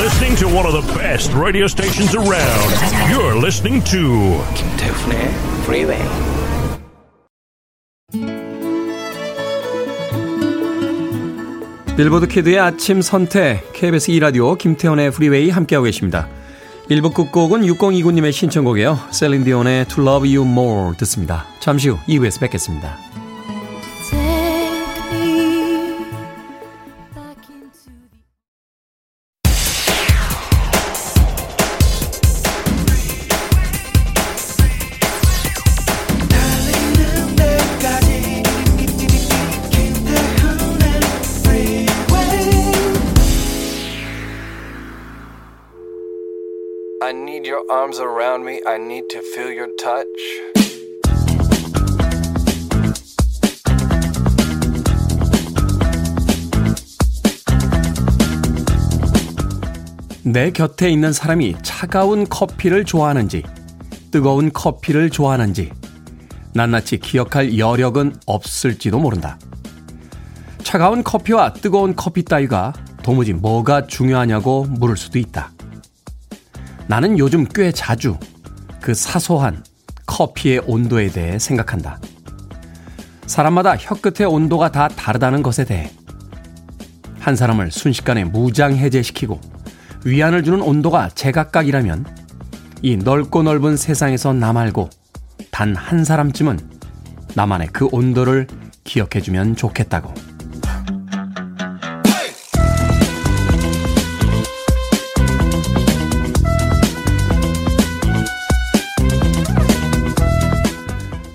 [0.00, 2.70] listening to one of the best radio stations around.
[3.10, 5.28] You're listening to 김태훈의
[5.64, 6.00] Freeway.
[12.00, 16.28] 빌보드 키드의 아침 선택 KBS 2라디오 김태훈의 프리웨이 함께하고 계십니다.
[16.88, 18.98] 1부 끝곡은 6029님의 신청곡이에요.
[19.10, 21.44] 셀린 디온의 To Love You More 듣습니다.
[21.60, 22.96] 잠시 후 2부에서 뵙겠습니다.
[47.70, 48.60] Arms around me.
[48.66, 50.06] I need to feel your touch.
[60.22, 63.42] 내 곁에 있는 사람이 차가운 커피를 좋아하는지,
[64.12, 65.72] 뜨거운 커피를 좋아하는지,
[66.54, 69.38] 낱낱이 기억할 여력은 없을지도 모른다.
[70.62, 75.50] 차가운 커피와 뜨거운 커피 따위가 도무지 뭐가 중요하냐고 물을 수도 있다.
[76.90, 78.18] 나는 요즘 꽤 자주
[78.80, 79.62] 그 사소한
[80.06, 82.00] 커피의 온도에 대해 생각한다.
[83.26, 85.92] 사람마다 혀끝의 온도가 다 다르다는 것에 대해
[87.20, 89.40] 한 사람을 순식간에 무장해제시키고
[90.04, 92.06] 위안을 주는 온도가 제각각이라면
[92.82, 94.90] 이 넓고 넓은 세상에서 나 말고
[95.52, 96.58] 단 한 사람쯤은
[97.36, 98.48] 나만의 그 온도를
[98.82, 100.12] 기억해주면 좋겠다고.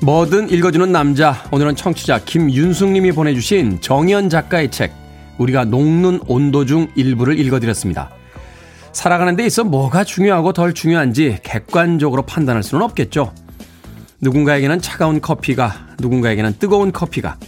[0.05, 1.43] 뭐든 읽어주는 남자.
[1.49, 4.93] 오늘은 청취자 김윤숙님이 보내주신 정현 작가의 책,
[5.39, 8.11] 우리가 녹는 온도 중 일부를 읽어드렸습니다.
[8.91, 13.33] 살아가는 데 있어 뭐가 중요하고 덜 중요한지 객관적으로 판단할 수는 없겠죠.
[14.21, 17.39] 누군가에게는 차가운 커피가, 누군가에게는 뜨거운 커피가,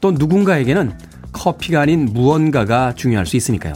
[0.00, 0.94] 또 누군가에게는
[1.32, 3.74] 커피가 아닌 무언가가 중요할 수 있으니까요.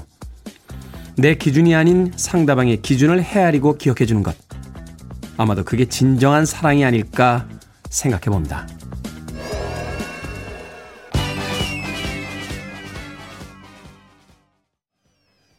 [1.19, 4.35] 내 기준이 아닌 상대방의 기준을 헤아리고 기억해 주는 것.
[5.37, 7.47] 아마도 그게 진정한 사랑이 아닐까
[7.93, 8.67] 생각해 봅니다.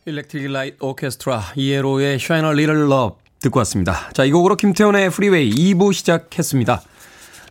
[0.06, 4.10] 일렉트릭 라이트 오케스트라 ELO의 Shine a Little Love 듣고 왔습니다.
[4.12, 6.82] 자, 이 곡으로 김태훈의 프리웨이 2부 시작했습니다.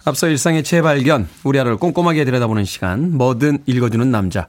[0.04, 4.48] 앞서 일상의 재발견, 우리 하루를 꼼꼼하게 들여다보는 시간, 뭐든 읽어주는 남자.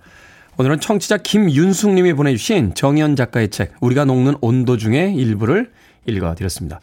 [0.58, 5.72] 오늘은 청취자 김윤숙 님이 보내주신 정현 작가의 책, 우리가 녹는 온도 중에 일부를
[6.06, 6.82] 읽어드렸습니다.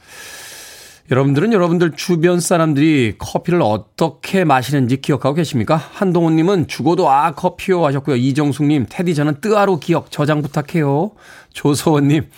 [1.11, 5.75] 여러분들은 여러분들 주변 사람들이 커피를 어떻게 마시는지 기억하고 계십니까?
[5.77, 8.15] 한동훈님은 죽어도 아 커피요 하셨고요.
[8.15, 11.11] 이정숙님, 테디 저는 뜨아로 기억 저장 부탁해요.
[11.53, 12.31] 조소원님,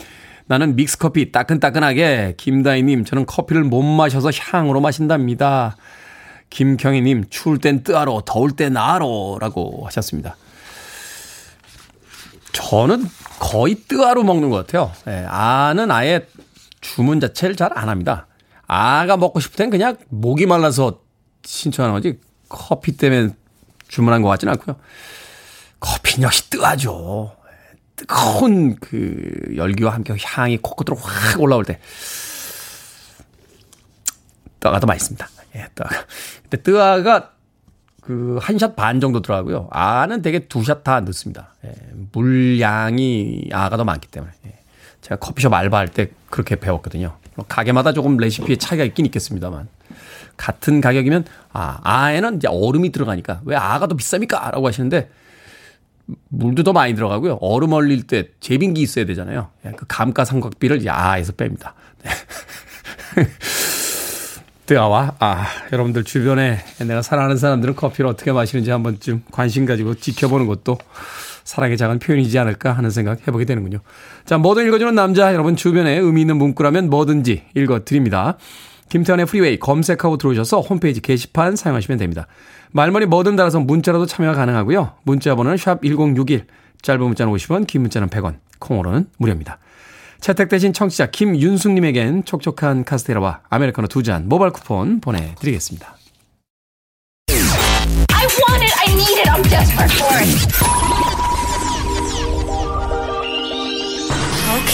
[0.46, 2.35] 나는 믹스커피 따끈따끈하게.
[2.38, 5.76] 김다희님, 저는 커피를 못 마셔서 향으로 마신답니다.
[6.48, 10.37] 김경희님, 추울 땐 뜨아로, 더울 땐 아로 라고 하셨습니다.
[12.52, 13.04] 저는
[13.38, 14.92] 거의 뜨아로 먹는 것 같아요.
[15.08, 16.26] 예, 아는 아예
[16.80, 18.26] 주문 자체를 잘 안 합니다.
[18.74, 21.00] 아가 먹고 싶을 땐 그냥 목이 말라서
[21.44, 23.35] 신청하는 거지 커피 때문에
[23.88, 24.76] 주문한 것 같지는 않고요.
[25.80, 27.37] 커피는 역시 뜨하죠.
[27.96, 31.78] 뜨거운 그 열기와 함께 향이 코끝으로 확 올라올 때
[34.61, 35.28] 뜨아가 더 맛있습니다.
[35.56, 36.06] 예, 뜨아가.
[36.42, 37.30] 근데 뜨아가
[38.00, 39.68] 그 한 샷 반 정도 들어가고요.
[39.70, 41.54] 아는 되게 두 샷 다 넣습니다.
[41.64, 41.74] 예,
[42.12, 44.32] 물량이 아가 더 많기 때문에.
[44.46, 44.58] 예.
[45.02, 47.16] 제가 커피숍 알바할 때 그렇게 배웠거든요.
[47.48, 49.68] 가게마다 조금 레시피에 차이가 있긴 있겠습니다만
[50.36, 55.10] 같은 가격이면 아 아에는 이제 얼음이 들어가니까 왜 아가 더 비쌉니까?라고 하시는데
[56.28, 57.38] 물도 더 많이 들어가고요.
[57.40, 59.50] 얼음 얼릴 때 제빙기 있어야 되잖아요.
[59.66, 61.72] 예, 그 감가상각비를 아에서 뺍니다.
[62.02, 62.10] 네.
[64.66, 70.78] 뜨아와 아 여러분들 주변에 내가 사랑하는 사람들은 커피를 어떻게 마시는지 한번쯤 관심 가지고 지켜보는 것도
[71.44, 73.78] 사랑의 작은 표현이지 않을까 하는 생각 해보게 되는군요.
[74.24, 78.37] 자, 뭐든 읽어주는 남자 여러분 주변에 의미 있는 문구라면 뭐든지 읽어드립니다.
[78.88, 82.26] 김태환의 프리웨이 검색하고 들어오셔서 홈페이지 게시판 사용하시면 됩니다.
[82.72, 84.92] 말머리 뭐든 달아서 문자로도 참여가 가능하고요.
[85.05, 86.44] 문자 번호는 샵1061
[86.83, 89.59] 짧은 문자는 50원 긴 문자는 100원 콩으로는 무료입니다.
[90.20, 95.96] 채택되신 청취자 김윤숙님에겐 촉촉한 카스테라와 아메리카노 두 잔 모바일 쿠폰 보내드리겠습니다.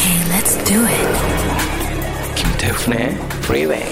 [0.09, 1.09] Okay, let's do it.
[2.35, 3.11] 김태훈의
[3.45, 3.85] Freeway.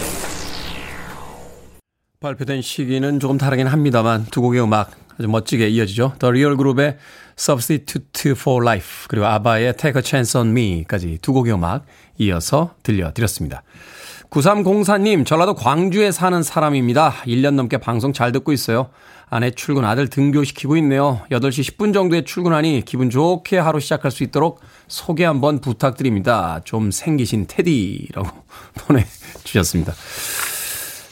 [2.21, 6.15] 발표된 시기는 조금 다르긴 합니다만 두 곡의 음악 아주 멋지게 이어지죠.
[6.19, 6.97] The Real Group의
[7.39, 11.85] Substitute for Life 그리고 아바의 Take a Chance on Me까지 두 곡의 음악
[12.17, 13.63] 이어서 들려드렸습니다.
[14.31, 17.13] 9304님, 전라도 광주에 사는 사람입니다.
[17.27, 18.89] 1년 넘게 방송 잘 듣고 있어요.
[19.29, 21.21] 아내 출근, 아들 등교시키고 있네요.
[21.31, 26.61] 8시 10분 정도에 출근하니 기분 좋게 하루 시작할 수 있도록 소개 한번 부탁드립니다.
[26.65, 28.29] 좀 생기신 테디라고
[28.87, 29.93] 보내주셨습니다.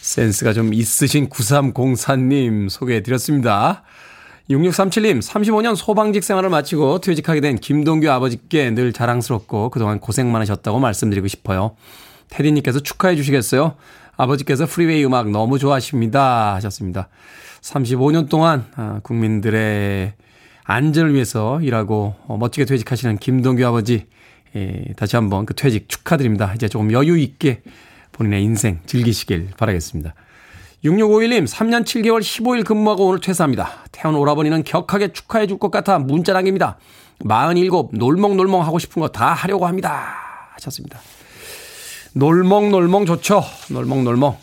[0.01, 3.83] 센스가 좀 있으신 9304님 소개해드렸습니다.
[4.49, 11.27] 6637님, 35년 소방직 생활을 마치고 퇴직하게 된 김동규 아버지께 늘 자랑스럽고 그동안 고생 많으셨다고 말씀드리고
[11.29, 11.77] 싶어요.
[12.29, 13.75] 테디님께서 축하해 주시겠어요?
[14.17, 16.55] 아버지께서 프리웨이 음악 너무 좋아하십니다.
[16.57, 17.09] 하셨습니다.
[17.65, 20.13] 35년 동안 아, 국민들의
[20.65, 24.07] 안전을 위해서 일하고 어, 멋지게 퇴직하시는 김동규 아버지
[24.55, 26.53] 예, 다시 한번 그 퇴직 축하드립니다.
[26.55, 27.63] 이제 조금 여유 있게
[28.13, 30.15] 본인의 인생 즐기시길 바라겠습니다.
[30.85, 33.71] 6651님, 3년 7개월 15일 근무하고 오늘 퇴사합니다.
[33.91, 36.79] 태어난 오라버니는 격하게 축하해 줄 것 같아 문자 남깁니다.
[37.27, 40.15] 47, 놀멍놀멍 하고 싶은 거 다 하려고 합니다.
[40.53, 41.01] 하셨습니다.
[42.13, 43.43] 놀멍놀멍 좋죠.
[43.71, 44.37] 놀멍놀멍.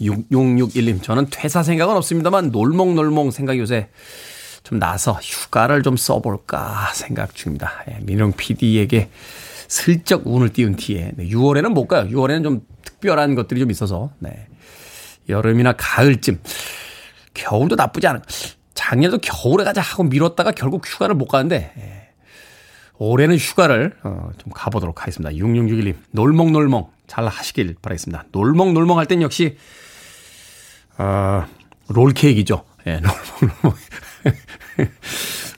[0.00, 3.88] 6661님, 저는 퇴사 생각은 없습니다만 놀멍놀멍 생각이 요새
[4.62, 7.70] 좀 나서 휴가를 좀 써볼까 생각 중입니다.
[7.90, 9.10] 예, 민용 PD에게
[9.68, 12.08] 슬쩍 운을 띄운 뒤에 네, 6월에는 못 가요.
[12.08, 14.46] 6월에는 좀 특별한 것들이 좀 있어서 네.
[15.28, 16.40] 여름이나 가을쯤
[17.34, 18.22] 겨울도 나쁘지 않은
[18.74, 22.03] 작년에도 겨울에 가자 하고 미뤘다가 결국 휴가를 못 가는데 예.
[22.98, 25.30] 올해는 휴가를 어, 좀 가보도록 하겠습니다.
[25.36, 28.24] 6661님 놀멍놀멍 잘 하시길 바라겠습니다.
[28.32, 29.56] 놀멍놀멍 할 땐 역시
[30.98, 31.44] 어,
[31.88, 32.64] 롤케이크이죠.
[32.86, 33.00] 예,
[33.40, 33.74] 놀멍놀멍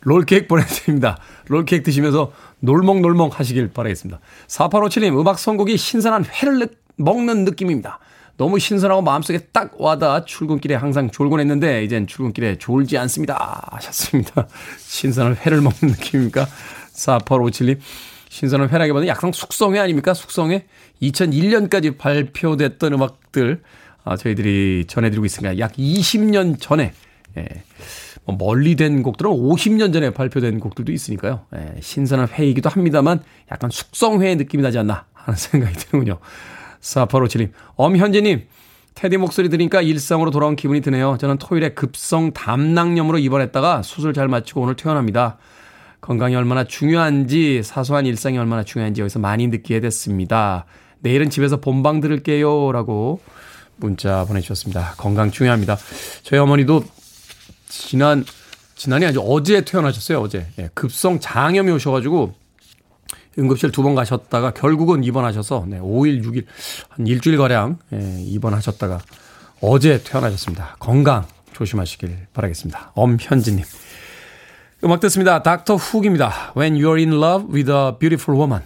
[0.02, 1.18] 롤케이크 보내드립니다.
[1.48, 4.20] 롤케이크 드시면서 놀멍놀멍 하시길 바라겠습니다.
[4.48, 7.98] 4857님, 음악 선곡이 신선한 회를 먹는 느낌입니다.
[8.36, 13.68] 너무 신선하고 마음속에 딱 와닿아 출근길에 항상 졸곤 했는데 이젠 출근길에 졸지 않습니다.
[13.72, 14.46] 하셨습니다.
[14.78, 16.46] 신선한 회를 먹는 느낌입니까?
[16.96, 17.78] 4857님.
[18.28, 20.14] 신선한 회라기보다는 약간 숙성회 아닙니까?
[20.14, 20.64] 숙성회?
[21.02, 23.62] 2001년까지 발표됐던 음악들
[24.04, 26.92] 아, 저희들이 전해드리고 있으니까 약 20년 전에
[27.38, 27.46] 예,
[28.24, 31.44] 뭐 멀리 된 곡들은 50년 전에 발표된 곡들도 있으니까요.
[31.54, 36.18] 예, 신선한 회이기도 합니다만 약간 숙성회의 느낌이 나지 않나 하는 생각이 드는군요.
[36.80, 38.46] 4857님, 엄현재님,
[38.94, 41.16] 테디 목소리 들으니까 일상으로 돌아온 기분이 드네요.
[41.18, 45.36] 저는 토요일에 급성 담낭염으로 입원했다가 수술 잘 마치고 오늘 퇴원합니다.
[46.00, 50.64] 건강이 얼마나 중요한지, 사소한 일상이 얼마나 중요한지 여기서 많이 느끼게 됐습니다.
[51.00, 52.72] 내일은 집에서 본방 들을게요.
[52.72, 53.20] 라고
[53.76, 54.94] 문자 보내주셨습니다.
[54.96, 55.76] 건강 중요합니다.
[56.22, 56.84] 저희 어머니도
[57.68, 58.24] 지난,
[58.76, 59.22] 지난이 아니죠.
[59.22, 60.20] 어제 퇴원하셨어요.
[60.20, 60.46] 어제.
[60.58, 62.34] 예, 급성 장염이 오셔가지고
[63.38, 66.46] 응급실 두 번 가셨다가 결국은 입원하셔서 네, 5일, 6일,
[66.88, 69.00] 한 일주일 가량 예, 입원하셨다가
[69.60, 70.76] 어제 퇴원하셨습니다.
[70.78, 72.92] 건강 조심하시길 바라겠습니다.
[72.94, 73.64] 엄현진님.
[74.84, 75.42] 음악 듣습니다.
[75.42, 76.52] 닥터 훅입니다.
[76.56, 78.62] When you're in love with a beautiful woman.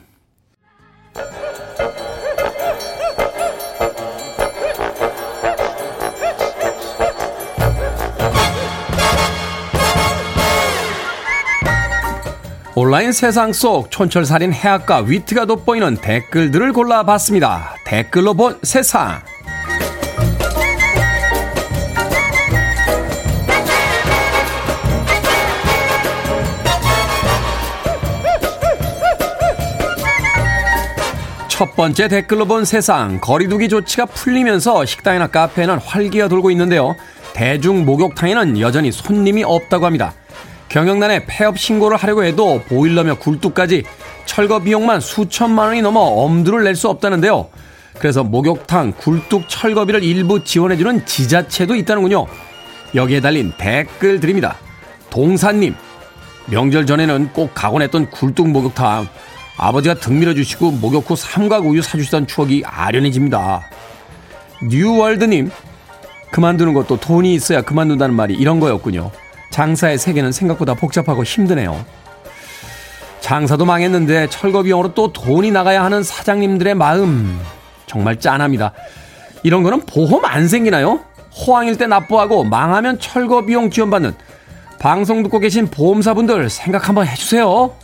[12.75, 17.75] 온라인 세상 속 촌철살인 해악과 위트가 돋보이는 댓글들을 골라봤습니다.
[17.85, 19.21] 댓글로 본 세상.
[31.61, 33.21] 첫 번째 댓글로 본 세상.
[33.21, 36.97] 거리두기 조치가 풀리면서 식당이나 카페에는 활기가 돌고 있는데요.
[37.35, 40.15] 대중 목욕탕에는 여전히 손님이 없다고 합니다.
[40.71, 43.85] 경영난에 폐업 신고를 하려고 해도 보일러며 굴뚝까지
[44.25, 47.51] 철거 비용만 수천만 원이 넘어 엄두를 낼 수 없다는데요.
[47.99, 52.27] 그래서 목욕탕 굴뚝 철거비를 일부 지원해주는 지자체도 있다는군요.
[52.95, 54.57] 여기에 달린 댓글 드립니다.
[55.11, 55.75] 동사님,
[56.47, 59.09] 명절 전에는 꼭 가곤 했던 굴뚝 목욕탕.
[59.61, 63.69] 아버지가 등 밀어주시고 목욕 후 삼각 우유 사주시던 추억이 아련해집니다.
[64.63, 65.51] 뉴월드님,
[66.31, 69.11] 그만두는 것도 돈이 있어야 그만둔다는 말이 이런 거였군요.
[69.51, 71.85] 장사의 세계는 생각보다 복잡하고 힘드네요.
[73.21, 77.39] 장사도 망했는데 철거 비용으로 또 돈이 나가야 하는 사장님들의 마음
[77.87, 78.73] 정말 짠합니다.
[79.43, 81.01] 이런 거는 보험 안 생기나요?
[81.37, 84.15] 호황일 때 납부하고 망하면 철거 비용 지원받는
[84.79, 87.75] 방송 듣고 계신 보험사분들 생각 한번 해주세요.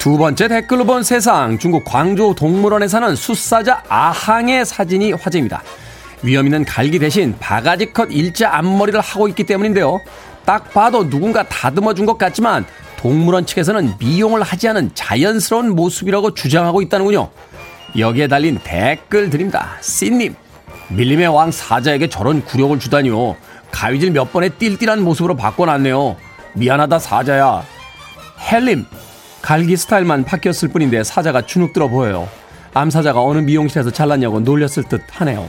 [0.00, 5.62] 두 번째 댓글로 본 세상 중국 광주 동물원에 사는 숫사자 아항의 사진이 화제입니다.
[6.22, 10.00] 위험 있는 갈기 대신 바가지 컷 일자 앞머리를 하고 있기 때문인데요.
[10.46, 12.64] 딱 봐도 누군가 다듬어 준 것 같지만
[12.96, 17.28] 동물원 측에서는 미용을 하지 않은 자연스러운 모습이라고 주장하고 있다는군요.
[17.98, 19.72] 여기에 달린 댓글 드립니다.
[19.82, 20.34] 씨님,
[20.88, 23.36] 밀림의 왕 사자에게 저런 굴욕을 주다니요.
[23.70, 26.16] 가위질 몇 번에 띨띨한 모습으로 바꿔놨네요.
[26.54, 27.62] 미안하다 사자야.
[28.50, 28.86] 헬림,
[29.42, 32.28] 갈기 스타일만 바뀌었을 뿐인데 사자가 주눅 들어 보여요.
[32.74, 35.48] 암사자가 어느 미용실에서 잘랐냐고 놀렸을 듯 하네요.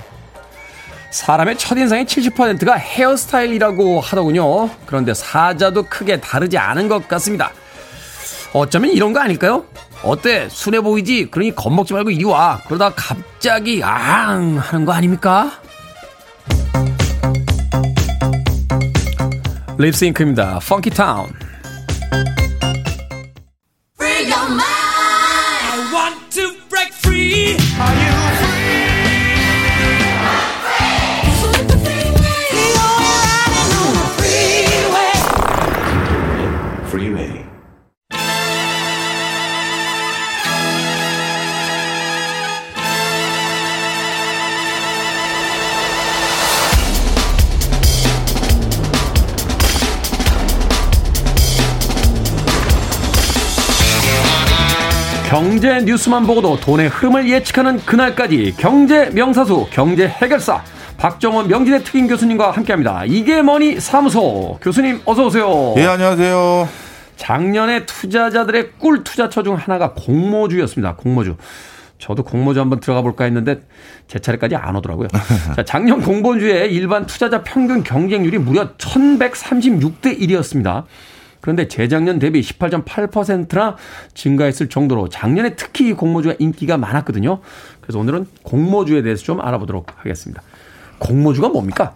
[1.11, 4.69] 사람의 첫인상의 70%가 헤어스타일이라고 하더군요.
[4.85, 7.51] 그런데 사자도 크게 다르지 않은 것 같습니다.
[8.53, 9.65] 어쩌면 이런 거 아닐까요?
[10.03, 10.47] 어때?
[10.49, 11.29] 순해 보이지?
[11.29, 12.59] 그러니 겁먹지 말고 이리 와.
[12.65, 15.51] 그러다 갑자기 앙 하는 거 아닙니까?
[19.77, 20.59] 립싱크입니다.
[20.67, 21.29] 펑키타운.
[55.31, 60.61] 경제 뉴스만 보고도 돈의 흐름을 예측하는 그날까지 경제 명사수 경제 해결사
[60.97, 63.05] 박정원 명진의 특임 교수님과 함께합니다.
[63.05, 65.73] 이게 뭐니 사무소 교수님 어서 오세요.
[65.77, 66.67] 예 안녕하세요.
[67.15, 70.97] 작년에 투자자들의 꿀 투자처 중 하나가 공모주였습니다.
[70.97, 71.37] 공모주.
[71.97, 73.61] 저도 공모주 한번 들어가 볼까 했는데
[74.09, 75.07] 제 차례까지 안 오더라고요.
[75.55, 80.83] 자, 작년 공모주의 일반 투자자 평균 경쟁률이 무려 1136대 1이었습니다.
[81.41, 83.75] 그런데 재작년 대비 18.8%나
[84.13, 87.39] 증가했을 정도로 작년에 특히 공모주가 인기가 많았거든요.
[87.81, 90.41] 그래서 오늘은 공모주에 대해서 좀 알아보도록 하겠습니다.
[90.99, 91.93] 공모주가 뭡니까?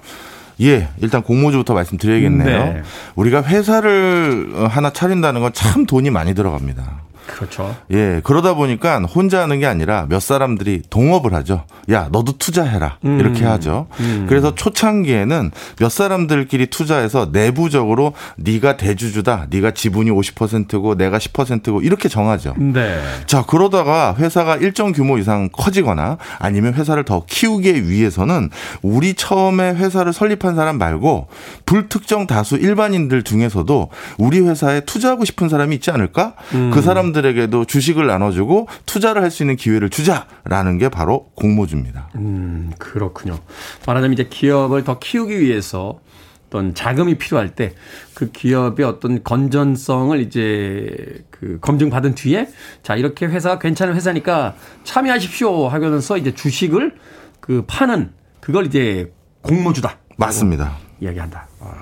[0.61, 2.63] 예, 일단 공모주부터 말씀드려야겠네요.
[2.73, 2.81] 네.
[3.15, 7.01] 우리가 회사를 하나 차린다는 건 참 돈이 많이 들어갑니다.
[7.26, 7.76] 그렇죠.
[7.91, 11.65] 예, 그러다 보니까 혼자 하는 게 아니라 몇 사람들이 동업을 하죠.
[11.91, 12.97] 야, 너도 투자해라.
[13.05, 13.19] 음.
[13.19, 13.88] 이렇게 하죠.
[13.99, 14.26] 음.
[14.30, 19.47] 그래서 초창기에는 몇 사람들끼리 투자해서 내부적으로 네가 대주주다.
[19.49, 22.53] 네가 지분이 50%고 내가 10%고 이렇게 정하죠.
[22.57, 23.01] 네.
[23.26, 28.49] 자, 그러다가 회사가 일정 규모 이상 커지거나 아니면 회사를 더 키우기 위해서는
[28.82, 31.28] 우리 처음에 회사를 설립한 사람 말고
[31.65, 36.34] 불특정 다수 일반인들 중에서도 우리 회사에 투자하고 싶은 사람이 있지 않을까?
[36.53, 36.71] 음.
[36.71, 42.09] 그 사람 들에게도 주식을 나눠주고 투자를 할 수 있는 기회를 주자라는 게 바로 공모주입니다.
[42.16, 43.39] 음, 그렇군요.
[43.88, 45.99] 말하자면 이제 기업을 더 키우기 위해서
[46.47, 47.74] 어떤 자금이 필요할 때
[48.13, 52.47] 그 기업의 어떤 건전성을 이제 그 검증받은 뒤에
[52.82, 54.55] 자, 이렇게 회사가 괜찮은 회사니까
[54.86, 56.95] 참여하십시오 하면서 이제 주식을
[57.41, 59.11] 그 파는 그걸 이제
[59.41, 59.97] 공모주다.
[60.16, 60.78] 맞습니다.
[61.01, 61.45] 이야기한다.
[61.59, 61.74] 아.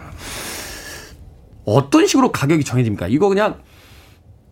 [1.65, 3.07] 어떤 식으로 가격이 정해집니까?
[3.09, 3.61] 이거 그냥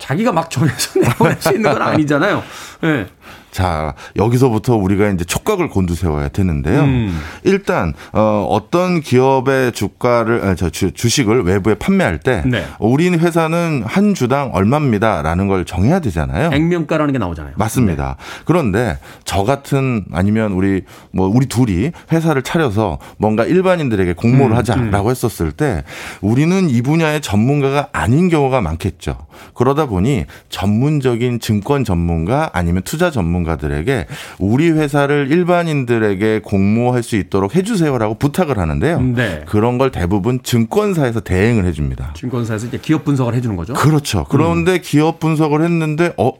[0.01, 2.43] 자기가 막 정해서 내보낼 수 있는 건 아니잖아요.
[2.83, 2.87] 예.
[2.87, 3.07] 네.
[3.51, 6.81] 자, 여기서부터 우리가 이제 촉각을 곤두세워야 되는데요.
[6.81, 7.19] 음.
[7.43, 12.65] 일단 어 어떤 기업의 주가를 아니, 저 주, 주식을 외부에 판매할 때 네.
[12.79, 16.51] 우리 회사는 한 주당 얼마입니다라는 걸 정해야 되잖아요.
[16.53, 17.53] 액면가라는 게 나오잖아요.
[17.57, 18.15] 맞습니다.
[18.45, 25.11] 그런데 저 같은 아니면 우리 뭐 우리 둘이 회사를 차려서 뭔가 일반인들에게 공모를 음, 하자라고
[25.11, 25.83] 했었을 때
[26.21, 29.17] 우리는 이 분야의 전문가가 아닌 경우가 많겠죠.
[29.53, 34.07] 그러다 보니 전문적인 증권 전문가 아니면 투자 전문가 전문가들에게
[34.39, 39.01] 우리 회사를 일반인들에게 공모할 수 있도록 해주세요라고 부탁을 하는데요.
[39.01, 39.43] 네.
[39.47, 42.13] 그런 걸 대부분 증권사에서 대행을 해줍니다.
[42.15, 43.73] 증권사에서 이제 기업 분석을 해주는 거죠.
[43.73, 44.25] 그렇죠.
[44.29, 44.79] 그런데 음.
[44.81, 46.31] 기업 분석을 했는데 어,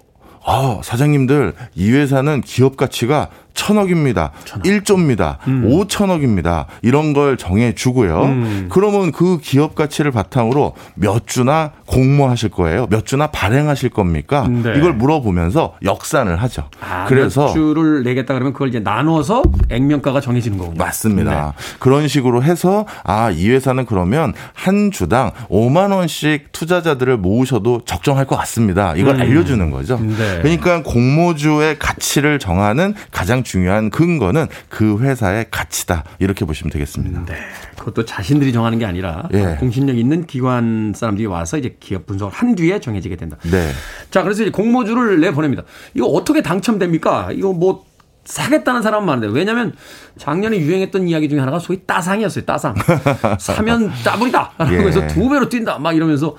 [0.45, 4.31] 아, 사장님들 이 회사는 기업 가치가 천억입니다.
[4.45, 4.63] 천억.
[4.65, 5.37] 1조입니다.
[5.47, 5.67] 음.
[5.69, 6.65] 5천억입니다.
[6.81, 8.23] 이런 걸 정해주고요.
[8.23, 8.67] 음.
[8.71, 12.87] 그러면 그 기업 가치를 바탕으로 몇 주나 공모하실 거예요.
[12.89, 14.47] 몇 주나 발행하실 겁니까?
[14.47, 14.73] 네.
[14.77, 16.69] 이걸 물어보면서 역산을 하죠.
[16.81, 20.77] 아, 그래서 몇 주를 내겠다 그러면 그걸 이제 나눠서 액면가가 정해지는 거군요.
[20.77, 21.53] 맞습니다.
[21.57, 21.63] 네.
[21.79, 28.35] 그런 식으로 해서 아, 이 회사는 그러면 한 주당 5만 원씩 투자자들을 모으셔도 적정할 것
[28.37, 28.95] 같습니다.
[28.95, 29.21] 이걸 음.
[29.21, 29.99] 알려주는 거죠.
[29.99, 30.39] 네.
[30.41, 36.03] 그러니까 공모주의 가치를 정하는 가장 중요한 근거는 그 회사의 가치다.
[36.19, 37.25] 이렇게 보시면 되겠습니다.
[37.25, 37.35] 네.
[37.77, 39.57] 그것도 자신들이 정하는 게 아니라 예.
[39.59, 43.37] 공신력 있는 기관 사람들이 와서 이제 기업 분석을 한 뒤에 정해지게 된다.
[43.43, 43.71] 네.
[44.09, 45.63] 자, 그래서 이제 공모주를 내 보냅니다.
[45.93, 47.31] 이거 어떻게 당첨됩니까?
[47.33, 47.85] 이거 뭐
[48.23, 49.73] 사겠다는 사람은 많은데 왜냐하면
[50.17, 52.45] 작년에 유행했던 이야기 중에 하나가 소위 따상이었어요.
[52.45, 52.75] 따상.
[53.39, 54.51] 사면 짜불이다.
[54.57, 54.79] 라고 예.
[54.79, 55.79] 해서 두 배로 뛴다.
[55.79, 56.35] 막 이러면서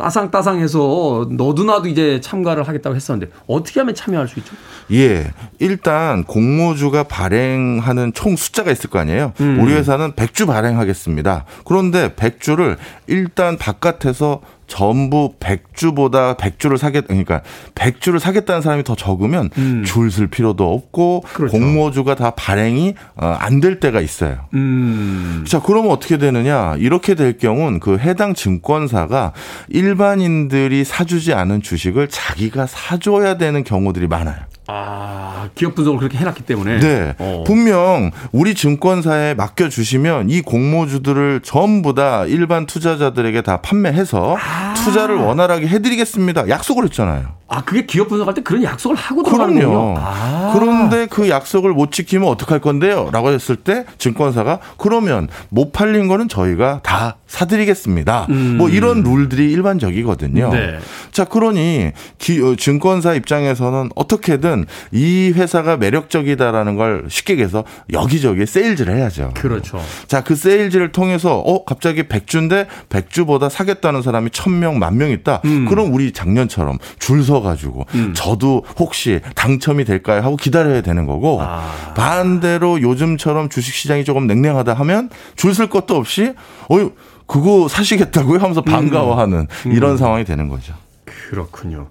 [0.00, 4.54] 따상따상해서 너도나도 이제 참가를 하겠다고 했었는데 어떻게 하면 참여할 수 있죠?
[4.92, 5.30] 예.
[5.58, 9.34] 일단 공모주가 발행하는 총 숫자가 있을 거 아니에요.
[9.40, 9.60] 음.
[9.60, 11.44] 우리 회사는 100주 발행하겠습니다.
[11.66, 14.40] 그런데 100주를 일단 바깥에서
[14.70, 17.42] 전부 100주보다 100주를 사겠 그러니까
[17.74, 19.82] 100주를 사겠다는 사람이 더 적으면 음.
[19.84, 21.58] 줄쓸 필요도 없고 그렇죠.
[21.58, 24.46] 공모주가 다 발행이 어, 안될 때가 있어요.
[24.54, 25.44] 음.
[25.46, 26.76] 자, 그러면 어떻게 되느냐?
[26.78, 29.32] 이렇게 될 경우는 그 해당 증권사가
[29.68, 34.49] 일반인들이 사주지 않은 주식을 자기가 사줘야 되는 경우들이 많아요.
[34.72, 36.78] 아, 기업 분석을 그렇게 해놨기 때문에.
[36.78, 37.14] 네.
[37.18, 37.44] 어.
[37.46, 44.74] 분명 우리 증권사에 맡겨주시면 이 공모주들을 전부 다 일반 투자자들에게 다 판매해서 아.
[44.74, 46.48] 투자를 원활하게 해드리겠습니다.
[46.48, 47.39] 약속을 했잖아요.
[47.52, 49.94] 아, 그게 기업 분석할 때 그런 약속을 하고 들어가는군요.
[49.98, 50.52] 아.
[50.54, 53.10] 그런데 그 약속을 못 지키면 어떡할 건데요?
[53.12, 58.26] 라고 했을 때 증권사가 그러면 못 팔린 거는 저희가 다 사드리겠습니다.
[58.30, 58.56] 음.
[58.56, 60.50] 뭐 이런 룰들이 일반적이거든요.
[60.52, 60.78] 네.
[61.10, 68.96] 자, 그러니 기, 어, 증권사 입장에서는 어떻게든 이 회사가 매력적이다라는 걸 쉽게 얘기해서 여기저기 세일즈를
[68.96, 69.32] 해야죠.
[69.34, 69.80] 그렇죠.
[70.06, 75.40] 자, 그 세일즈를 통해서 어, 갑자기 100주인데 100주보다 사겠다는 사람이 1000명, 만 명 있다.
[75.46, 75.64] 음.
[75.66, 78.12] 그럼 우리 작년처럼 줄서 가지고 음.
[78.14, 81.92] 저도 혹시 당첨이 될까요 하고 기다려야 되는 거고 아.
[81.96, 86.34] 반대로 요즘처럼 주식 시장이 조금 냉랭하다 하면 줄쓸 것도 없이
[86.68, 86.90] 어
[87.26, 89.72] 그거 사시겠다고요 하면서 반가워하는 음.
[89.72, 89.96] 이런 음.
[89.96, 90.74] 상황이 되는 거죠.
[91.04, 91.88] 그렇군요.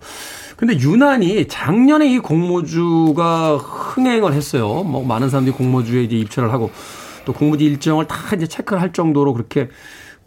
[0.58, 4.84] 근데 유난히 작년에 이 공모주가 흥행을 했어요.
[4.84, 6.70] 뭐 많은 사람들이 공모주에 이제 입찰을 하고
[7.24, 9.70] 또 공모주 일정을 다 이제 체크를 할 정도로 그렇게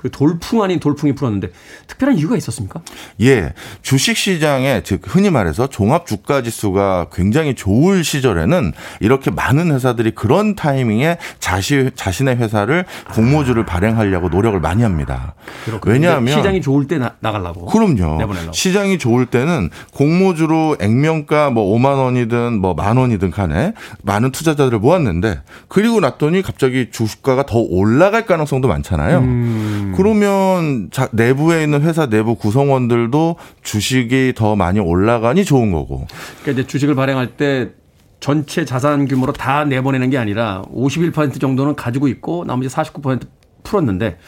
[0.02, 1.48] 그 돌풍 아닌 돌풍이 불었는데
[1.86, 2.80] 특별한 이유가 있었습니까?
[3.22, 3.52] 예.
[3.82, 10.54] 주식 시장에 즉 흔히 말해서 종합 주가 지수가 굉장히 좋을 시절에는 이렇게 많은 회사들이 그런
[10.54, 12.84] 타이밍에 자시, 자신의 회사를
[13.14, 13.66] 공모주를 아.
[13.66, 15.34] 발행하려고 노력을 많이 합니다.
[15.64, 15.92] 그렇군요.
[15.92, 17.66] 왜냐하면 시장이 좋을 때 나, 나가려고.
[17.66, 18.18] 그럼요.
[18.18, 18.52] 내보내려고.
[18.52, 25.42] 시장이 좋을 때는 공모주로 액면가 뭐 5만 원이든 뭐 만 원이든 간에 많은 투자자들을 모았는데
[25.68, 29.18] 그리고 났더니 갑자기 주가가 더 올라갈 가능성도 많잖아요.
[29.18, 29.91] 음.
[29.92, 29.96] 음.
[29.96, 36.06] 그러면 자, 내부에 있는 회사 내부 구성원들도 주식이 더 많이 올라가니 좋은 거고.
[36.42, 37.70] 그러니까 이제 주식을 발행할 때
[38.20, 43.26] 전체 자산 규모로 다 내보내는 게 아니라 51% 정도는 가지고 있고 나머지 49%
[43.64, 44.18] 풀었는데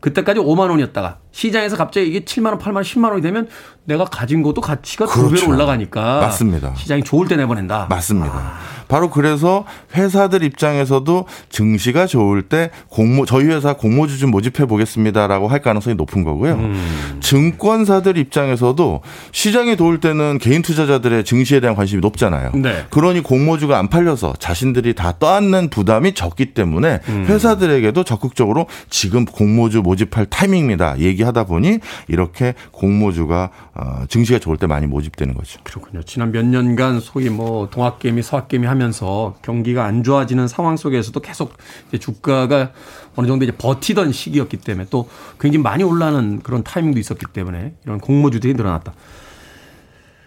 [0.00, 3.46] 그때까지 5만 원이었다가 시장에서 갑자기 이게 7만 원, 8만 원, 10만 원이 되면
[3.84, 5.28] 내가 가진 것도 가치가 그렇죠.
[5.28, 6.74] 두 배로 올라가니까 맞습니다.
[6.76, 7.88] 시장이 좋을 때 내보낸다.
[7.90, 8.32] 맞습니다.
[8.34, 8.58] 아.
[8.88, 9.64] 바로 그래서
[9.94, 16.24] 회사들 입장에서도 증시가 좋을 때 공모 저희 회사 공모주 좀 모집해 보겠습니다라고 할 가능성이 높은
[16.24, 16.54] 거고요.
[16.54, 17.18] 음.
[17.20, 22.52] 증권사들 입장에서도 시장이 좋을 때는 개인 투자자들의 증시에 대한 관심이 높잖아요.
[22.54, 22.84] 네.
[22.90, 27.26] 그러니 공모주가 안 팔려서 자신들이 다 떠안는 부담이 적기 때문에 음.
[27.28, 30.98] 회사들에게도 적극적으로 지금 공모주 모집할 타이밍입니다.
[31.00, 35.60] 얘기 하다 보니 이렇게 공모주가 어, 증시가 좋을 때 많이 모집되는 거죠.
[35.62, 36.02] 그렇군요.
[36.02, 41.54] 지난 몇 년간 소위 뭐 동학개미, 서학개미 하면서 경기가 안 좋아지는 상황 속에서도 계속
[41.98, 42.72] 주가가
[43.16, 45.08] 어느 정도 이제 버티던 시기였기 때문에 또
[45.40, 48.92] 굉장히 많이 올라는 그런 타이밍도 있었기 때문에 이런 공모주들이 늘어났다.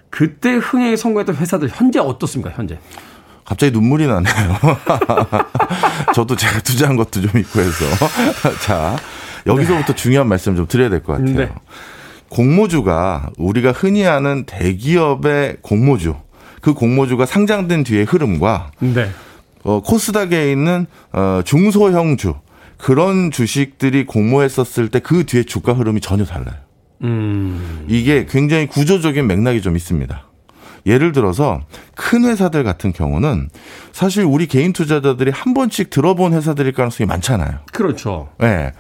[0.09, 2.51] 그때 흥행에 성공했던 회사들 현재 어떻습니까?
[2.55, 2.79] 현재?
[3.45, 4.57] 갑자기 눈물이 나네요.
[6.13, 7.85] 저도 제가 투자한 것도 좀 있고 해서.
[8.61, 8.95] 자,
[9.47, 9.95] 여기서부터 네.
[9.95, 11.35] 중요한 말씀 좀 드려야 될 것 같아요.
[11.35, 11.49] 네.
[12.29, 16.15] 공모주가 우리가 흔히 아는 대기업의 공모주
[16.61, 19.09] 그 공모주가 상장된 뒤의 흐름과 네.
[19.63, 22.35] 어, 코스닥에 있는 어, 중소형주
[22.77, 26.55] 그런 주식들이 공모했었을 때 그 뒤에 주가 흐름이 전혀 달라요.
[27.03, 27.85] 음.
[27.87, 30.23] 이게 굉장히 구조적인 맥락이 좀 있습니다.
[30.86, 31.61] 예를 들어서
[31.95, 33.49] 큰 회사들 같은 경우는
[33.91, 37.59] 사실 우리 개인 투자자들이 한 번씩 들어본 회사들일 가능성이 많잖아요.
[37.73, 38.30] 그렇죠.
[38.41, 38.45] 예.
[38.45, 38.71] 네.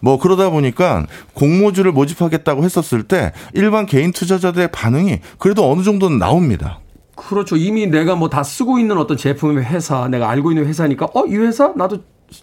[0.00, 6.80] 뭐 그러다 보니까 공모주를 모집하겠다고 했었을 때 일반 개인 투자자들의 반응이 그래도 어느 정도는 나옵니다.
[7.16, 7.56] 그렇죠.
[7.56, 11.36] 이미 내가 뭐 다 쓰고 있는 어떤 제품의 회사, 내가 알고 있는 회사니까, 어, 이
[11.36, 11.98] 회사 나도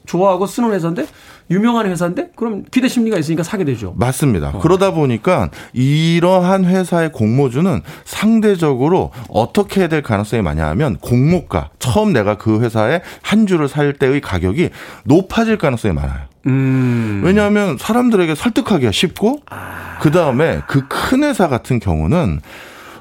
[0.06, 1.06] 좋아하고 쓰는 회사인데
[1.52, 3.94] 유명한 회사인데 그럼 기대 심리가 있으니까 사게 되죠.
[3.98, 4.50] 맞습니다.
[4.50, 4.60] 어.
[4.60, 12.38] 그러다 보니까 이러한 회사의 공모주는 상대적으로 어떻게 해야 될 가능성이 많냐 하면 공모가 처음 내가
[12.38, 14.70] 그 회사에 한 주를 살 때의 가격이
[15.06, 16.22] 높아질 가능성이 많아요.
[16.48, 17.22] 음.
[17.24, 19.98] 왜냐하면 사람들에게 설득하기가 쉽고 아.
[20.02, 22.42] 그 다음에 그 큰 회사 같은 경우는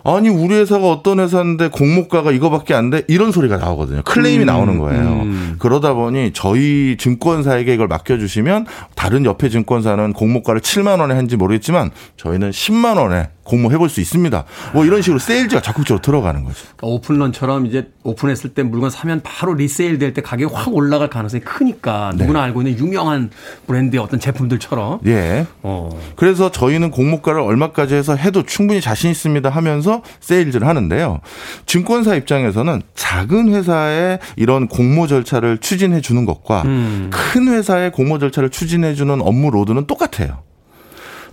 [0.07, 3.03] 아니 우리 회사가 어떤 회사인데 공모가가 이거밖에 안 돼?
[3.09, 4.03] 이런 소리가 나오거든요.
[4.03, 5.03] 클레임이 음, 나오는 거예요.
[5.03, 5.57] 음.
[5.59, 12.51] 그러다 보니 저희 증권사에게 이걸 맡겨주시면 다른 옆에 증권사는 공모가를 7만 원에 한지 모르겠지만 저희는
[12.51, 14.45] 10만 원에 공모해 볼 수 있습니다.
[14.73, 16.57] 뭐 이런 식으로 세일즈가 적극적으로 들어가는 거죠.
[16.77, 21.43] 그러니까 오픈런처럼 이제 오픈했을 때 물건 사면 바로 리세일 될 때 가격이 확 올라갈 가능성이
[21.43, 22.25] 크니까 네.
[22.25, 23.31] 누구나 알고 있는 유명한
[23.67, 25.01] 브랜드의 어떤 제품들처럼.
[25.07, 25.47] 예.
[25.63, 25.91] 어.
[26.17, 31.21] 그래서 저희는 공모가를 얼마까지 해서 해도 충분히 자신 있습니다 하면서 세일즈를 하는데요.
[31.67, 37.11] 증권사 입장에서는 작은 회사의 이런 공모 절차를 추진해 주는 것과 음.
[37.13, 40.43] 큰 회사의 공모 절차를 추진해 주는 업무 load는 똑같아요.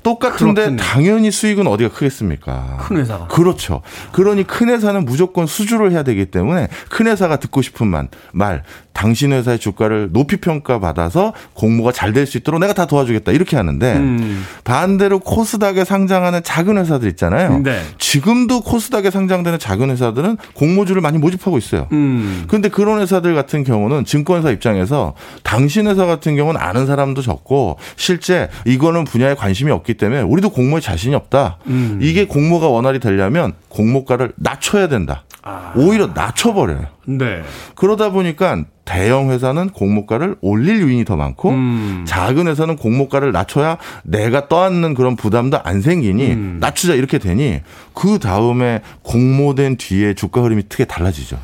[0.03, 0.77] 똑같은데 그렇군요.
[0.81, 2.77] 당연히 수익은 어디가 크겠습니까?
[2.81, 3.27] 큰 회사가.
[3.27, 3.81] 그렇죠.
[4.11, 9.31] 그러니 큰 회사는 무조건 수주를 해야 되기 때문에 큰 회사가 듣고 싶은 말, 말 당신
[9.31, 14.45] 회사의 주가를 높이 평가받아서 공모가 잘 될 수 있도록 내가 다 도와주겠다 이렇게 하는데 음.
[14.65, 17.59] 반대로 코스닥에 상장하는 작은 회사들 있잖아요.
[17.59, 17.81] 네.
[17.99, 21.87] 지금도 코스닥에 상장되는 작은 회사들은 공모주를 많이 모집하고 있어요.
[21.93, 22.43] 음.
[22.47, 28.49] 그런데 그런 회사들 같은 경우는 증권사 입장에서 당신 회사 같은 경우는 아는 사람도 적고 실제
[28.65, 31.57] 이거는 분야에 관심이 없기 때문에 우리도 공모에 자신이 없다.
[31.67, 31.99] 음.
[32.01, 35.23] 이게 공모가 원활히 되려면 공모가를 낮춰야 된다.
[35.43, 35.73] 아.
[35.75, 36.85] 오히려 낮춰버려요.
[37.05, 37.41] 네.
[37.75, 42.03] 그러다 보니까 대형 회사는 공모가를 올릴 유인이 더 많고 음.
[42.07, 46.57] 작은 회사는 공모가를 낮춰야 내가 떠안는 그런 부담도 안 생기니 음.
[46.59, 47.61] 낮추자 이렇게 되니
[47.93, 51.39] 그 다음에 공모된 뒤에 주가 흐름이 크게 달라지죠.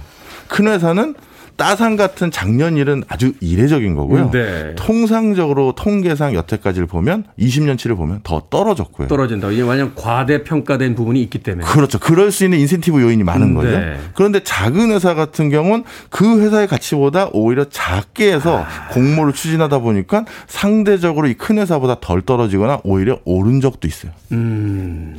[0.47, 1.15] 큰 회사는
[1.57, 4.29] 따상 같은 작년 일은 아주 이례적인 거고요.
[4.31, 4.75] 네.
[4.75, 9.07] 통상적으로 통계상 여태까지를 보면 20년치를 보면 더 떨어졌고요.
[9.07, 9.49] 떨어진다.
[9.49, 11.65] 이게 만약 과대평가된 부분이 있기 때문에.
[11.67, 11.97] 그렇죠.
[11.97, 13.71] 그럴 수 있는 인센티브 요인이 많은 음, 거죠.
[13.71, 13.97] 네.
[14.13, 18.87] 그런데 작은 회사 같은 경우는 그 회사의 가치보다 오히려 작게 해서 아.
[18.89, 24.11] 공모를 추진하다 보니까 상대적으로 이 큰 회사보다 덜 떨어지거나 오히려 오른 적도 있어요.
[24.31, 25.17] 음.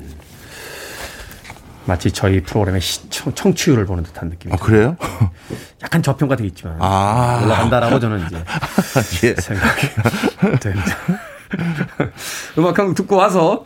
[1.88, 4.52] 마치 저희 프로그램의 시청, 청취율을 보는 듯한 느낌이.
[4.52, 4.96] 아, 그래요?
[5.82, 6.76] 약간 저평가 되어 있지만.
[6.80, 7.40] 아.
[7.42, 8.44] 올라간다라고 저는 이제
[9.26, 9.34] 예.
[9.34, 9.88] 생각이
[10.60, 10.96] 됩니다.
[12.58, 13.64] 음악 한 곡 듣고 와서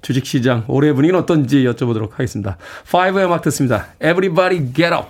[0.00, 2.56] 주식시장 올해 분위기는 어떤지 여쭤보도록 하겠습니다.
[2.90, 3.88] 5의 음악 듣습니다.
[4.02, 5.06] Everybody get up.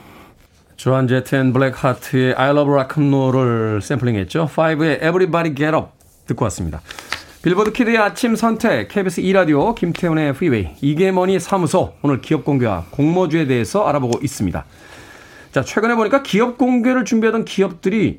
[0.76, 4.50] 조안 제트 앤 블랙하츠의 I love rock and roll을 샘플링했죠.
[4.52, 5.88] 5의 Everybody get up
[6.26, 6.80] 듣고 왔습니다.
[7.44, 13.46] 빌보드 키드의 아침 선택, KBS 2라디오, 김태훈의 프리웨이, 이게 머니 사무소, 오늘 기업 공개와 공모주에
[13.46, 14.64] 대해서 알아보고 있습니다.
[15.52, 18.18] 자, 최근에 보니까 기업 공개를 준비하던 기업들이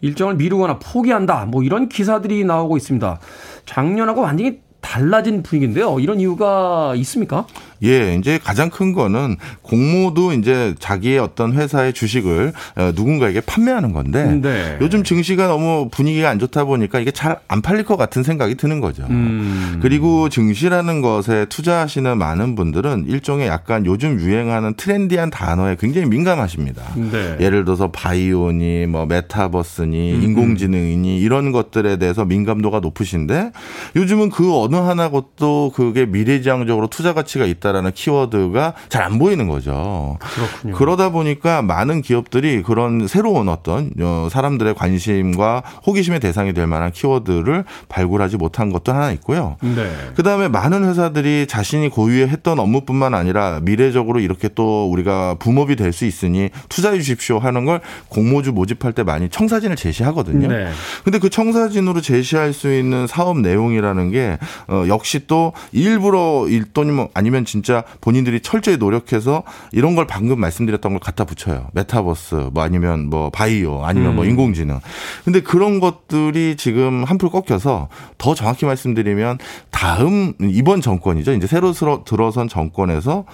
[0.00, 1.44] 일정을 미루거나 포기한다.
[1.44, 3.20] 뭐 이런 기사들이 나오고 있습니다.
[3.64, 6.00] 작년하고 완전히 달라진 분위기인데요.
[6.00, 7.46] 이런 이유가 있습니까?
[7.82, 14.38] 예, 이제 가장 큰 거는 공모도 이제 자기의 어떤 회사의 주식을 어, 누군가에게 판매하는 건데
[14.40, 14.78] 네.
[14.80, 18.80] 요즘 증시가 너무 분위기가 안 좋다 보니까 이게 잘 안 팔릴 것 같은 생각이 드는
[18.80, 19.04] 거죠.
[19.08, 19.78] 음.
[19.80, 26.82] 그리고 증시라는 것에 투자하시는 많은 분들은 일종의 약간 요즘 유행하는 트렌디한 단어에 굉장히 민감하십니다.
[26.94, 27.36] 네.
[27.40, 30.22] 예를 들어서 바이오니 뭐 메타버스니 음.
[30.22, 33.52] 인공지능이니 이런 것들에 대해서 민감도가 높으신데
[33.96, 37.67] 요즘은 그 어느 하나 것도 그게 미래지향적으로 투자 가치가 있다.
[37.68, 40.18] 있다라는 키워드가 잘 안 보이는 거죠.
[40.20, 40.74] 그렇군요.
[40.74, 47.64] 그러다 보니까 많은 기업들이 그런 새로운 어떤 어, 사람들의 관심과 호기심의 대상이 될 만한 키워드를
[47.88, 49.56] 발굴하지 못한 것도 하나 있고요.
[49.62, 49.90] 네.
[50.14, 56.04] 그다음에 많은 회사들이 자신이 고유에 했던 업무뿐만 아니라 미래적으로 이렇게 또 우리가 붐업이 될 수
[56.04, 60.48] 있으니 투자해 주십시오 하는 걸 공모주 모집할 때 많이 청사진을 제시하거든요.
[60.48, 60.68] 네.
[61.02, 64.38] 근데 그 청사진으로 제시할 수 있는 사업 내용이라는 게
[64.68, 69.42] 어, 역시 또 일부러 일돈이면 아니면 진짜 진짜 본인들이 철저히 노력해서
[69.72, 71.68] 이런 걸 방금 말씀드렸던 걸 갖다 붙여요.
[71.72, 74.16] 메타버스 뭐 아니면 뭐 바이오 아니면 뭐 음.
[74.16, 74.80] 뭐 인공지능.
[75.24, 79.38] 근데 그런 것들이 지금 한풀 꺾여서 더 정확히 말씀드리면
[79.70, 81.32] 다음 이번 정권이죠.
[81.32, 81.72] 이제 새로
[82.04, 83.24] 들어선 정권에서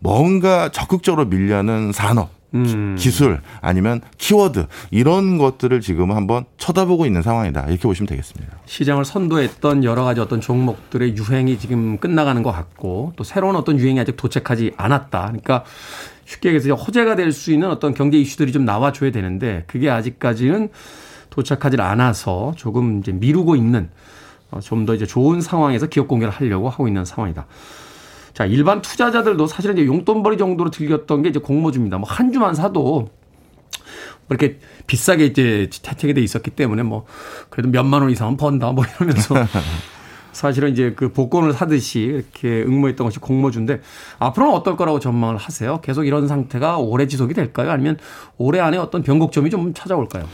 [0.00, 2.96] 뭔가 적극적으로 밀려는 산업 음.
[2.98, 8.56] 기술 아니면 키워드 이런 것들을 지금 한번 쳐다보고 있는 상황이다 이렇게 보시면 되겠습니다.
[8.66, 13.98] 시장을 선도했던 여러 가지 어떤 종목들의 유행이 지금 끝나가는 것 같고 또 새로운 어떤 유행이
[14.00, 15.20] 아직 도착하지 않았다.
[15.26, 15.64] 그러니까
[16.26, 20.70] 쉽게 얘기해서 호재가 될 수 있는 어떤 경제 이슈들이 좀 나와줘야 되는데 그게 아직까지는
[21.30, 23.90] 도착하지 않아서 조금 이제 미루고 있는
[24.50, 27.46] 어, 좀더 이제 좋은 상황에서 기업 공개를 하려고 하고 있는 상황이다.
[28.34, 31.98] 자, 일반 투자자들도 사실은 이제 용돈벌이 정도로 들렸던 게 이제 공모주입니다.
[31.98, 33.08] 뭐 한 주만 사도 뭐
[34.30, 37.04] 이렇게 비싸게 이제 채택이 돼 있었기 때문에 뭐
[37.50, 39.34] 그래도 몇만 원 이상은 번다 뭐 이러면서
[40.32, 43.80] 사실은 이제 그 복권을 사듯이 이렇게 응모했던 것이 공모주인데
[44.18, 45.80] 앞으로는 어떨 거라고 전망을 하세요?
[45.80, 47.70] 계속 이런 상태가 오래 지속이 될까요?
[47.70, 47.98] 아니면
[48.36, 50.24] 올해 안에 어떤 변곡점이 좀 찾아올까요?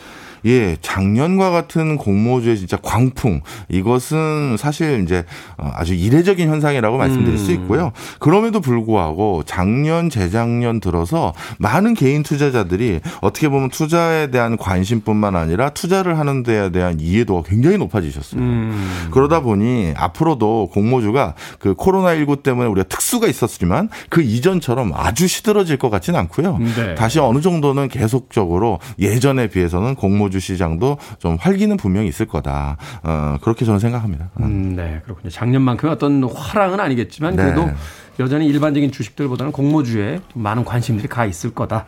[0.47, 5.25] 예, 작년과 같은 공모주의 진짜 광풍 이것은 사실 이제
[5.59, 7.55] 어, 아주 이례적인 현상이라고 말씀드릴 수 음.
[7.57, 7.93] 있고요.
[8.19, 16.19] 그럼에도 불구하고 작년, 재작년 들어서 많은 개인 투자자들이 어떻게 보면 투자에 대한 관심뿐만 아니라 투자를
[16.19, 18.41] 하는 데에 대한 이해도가 굉장히 높아지셨어요.
[18.41, 19.09] 음.
[19.11, 25.91] 그러다 보니 앞으로도 공모주가 그 코로나19 때문에 우리가 특수가 있었지만 그 이전처럼 아주 시들어질 것
[25.91, 26.59] 같지는 않고요.
[26.59, 26.95] 네.
[26.95, 32.77] 다시 어느 정도는 계속적으로 예전에 비해서는 공모 거주 시장도 좀 활기는 분명히 있을 거다.
[33.03, 34.31] 어, 그렇게 저는 생각합니다.
[34.41, 35.29] 음, 네, 그렇군요.
[35.29, 37.43] 작년만큼의 어떤 화랑은 아니겠지만 네.
[37.43, 37.75] 그래도 네.
[38.21, 41.87] 여전히 일반적인 주식들보다는 공모주에 많은 관심들이 가 있을 거다.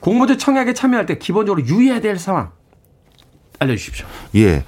[0.00, 2.50] 공모주 청약에 참여할 때 기본적으로 유의해야 될 상황
[3.60, 4.06] 알려주십시오.
[4.36, 4.64] 예.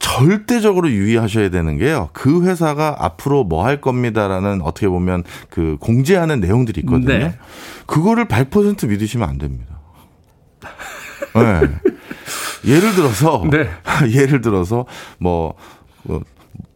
[0.00, 2.10] 절대적으로 유의하셔야 되는 게요.
[2.12, 7.08] 그 회사가 앞으로 뭐 할 겁니다라는 어떻게 보면 그 공지하는 내용들이 있거든요.
[7.18, 7.38] 네.
[7.86, 9.78] 그거를 100% 믿으시면 안 됩니다.
[11.34, 11.60] 네.
[12.66, 13.68] 예를 들어서 네.
[14.12, 14.86] 예를 들어서
[15.18, 15.54] 뭐,
[16.02, 16.22] 뭐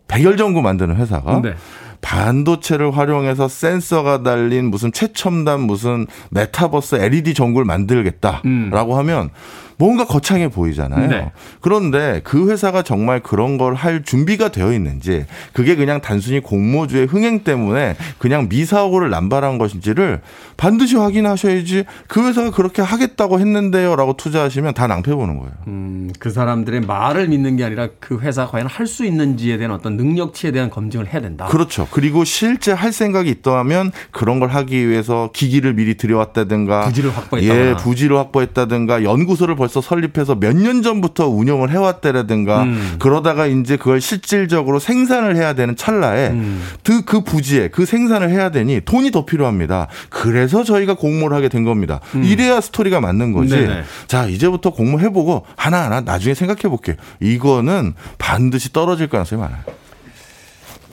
[0.09, 1.54] 백열전구 만드는 회사가 네.
[2.00, 8.98] 반도체를 활용해서 센서가 달린 무슨 최첨단 무슨 메타버스 LED 전구를 만들겠다라고 음.
[8.98, 9.30] 하면
[9.78, 11.08] 뭔가 거창해 보이잖아요.
[11.08, 11.32] 네.
[11.60, 17.44] 그런데 그 회사가 정말 그런 걸 할 준비가 되어 있는지 그게 그냥 단순히 공모주의 흥행
[17.44, 20.20] 때문에 그냥 미사고를 남발한 것인지를
[20.56, 25.52] 반드시 확인하셔야지 그 회사가 그렇게 하겠다고 했는데요라고 투자하시면 다 낭패 보는 거예요.
[25.68, 29.98] 음, 그 사람들의 말을 믿는 게 아니라 그 회사가 과연 할 수 있는지에 대한 어떤
[29.98, 31.44] 능력치에 대한 검증을 해야 된다.
[31.44, 31.86] 그렇죠.
[31.90, 37.76] 그리고 실제 할 생각이 있다면 그런 걸 하기 위해서 기기를 미리 들여왔다든가 부지를 확보했다거나 예,
[37.76, 42.96] 부지를 확보했다든가 연구소를 벌써 설립해서 몇 년 전부터 운영을 해왔다라든가 음.
[42.98, 46.62] 그러다가 이제 그걸 실질적으로 생산을 해야 되는 찰나에 음.
[46.82, 49.88] 그, 그 부지에 그 생산을 해야 되니 돈이 더 필요합니다.
[50.10, 52.00] 그래서 저희가 공모를 하게 된 겁니다.
[52.14, 52.24] 음.
[52.24, 53.54] 이래야 스토리가 맞는 거지.
[53.56, 53.82] 네네.
[54.08, 56.96] 자, 이제부터 공모 해보고 하나하나 나중에 생각해 볼게요.
[57.20, 59.60] 이거는 반드시 떨어질 가능성이 많아요.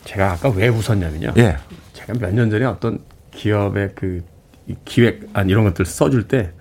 [0.05, 1.33] 제가 아까 왜 웃었냐면요.
[1.37, 1.57] 예.
[1.93, 2.99] 제가 몇 년 전에 어떤
[3.33, 4.23] 기업의 그
[4.85, 6.51] 기획 안 이런 것들 써줄 때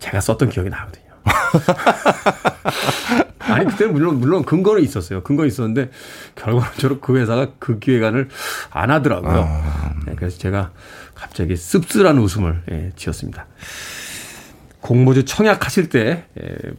[0.00, 1.04] 제가 썼던 기억이 나거든요.
[3.38, 5.22] 아니 그때는 물론 물론 근거는 있었어요.
[5.22, 5.90] 근거 있었는데
[6.34, 8.28] 결과적으로 그 회사가 그 기획안을
[8.70, 9.48] 안 하더라고요.
[9.48, 9.94] 아...
[10.06, 10.72] 네, 그래서 제가
[11.14, 13.46] 갑자기 씁쓸한 웃음을 예, 지었습니다.
[14.80, 16.24] 공모주 청약하실 때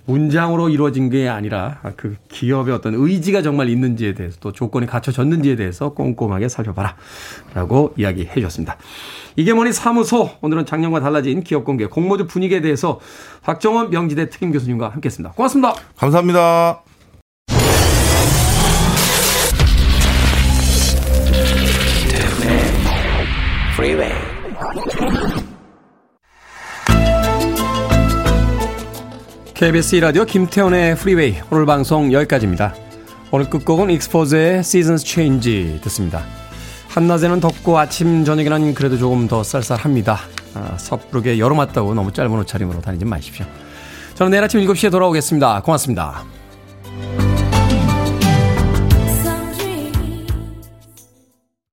[0.05, 5.93] 문장으로 이루어진 게 아니라 그 기업의 어떤 의지가 정말 있는지에 대해서 또 조건이 갖춰졌는지에 대해서
[5.93, 6.95] 꼼꼼하게 살펴봐라
[7.53, 8.77] 라고 이야기해 주셨습니다.
[9.39, 12.99] 이게 뭐니 사무소 오늘은 작년과 달라진 기업 공개 공모주 분위기에 대해서
[13.41, 15.33] 박정원 명지대 특임 교수님과 함께했습니다.
[15.33, 15.75] 고맙습니다.
[15.95, 16.83] 감사합니다.
[29.53, 32.75] KBS 라디오 김태훈의 프리웨이 오늘 방송 여기까지입니다.
[33.31, 36.38] 오늘 끝곡은 익스포제의 Seasons Change 듣습니다.
[36.89, 40.19] 한낮에는 덥고 아침 저녁에는 그래도 조금 더 쌀쌀합니다.
[40.55, 43.45] 아, 섣부르게 여름 왔다고 너무 짧은 옷차림으로 다니지 마십시오.
[44.15, 45.61] 저는 내일 아침 7시에 돌아오겠습니다.
[45.61, 46.25] 고맙습니다.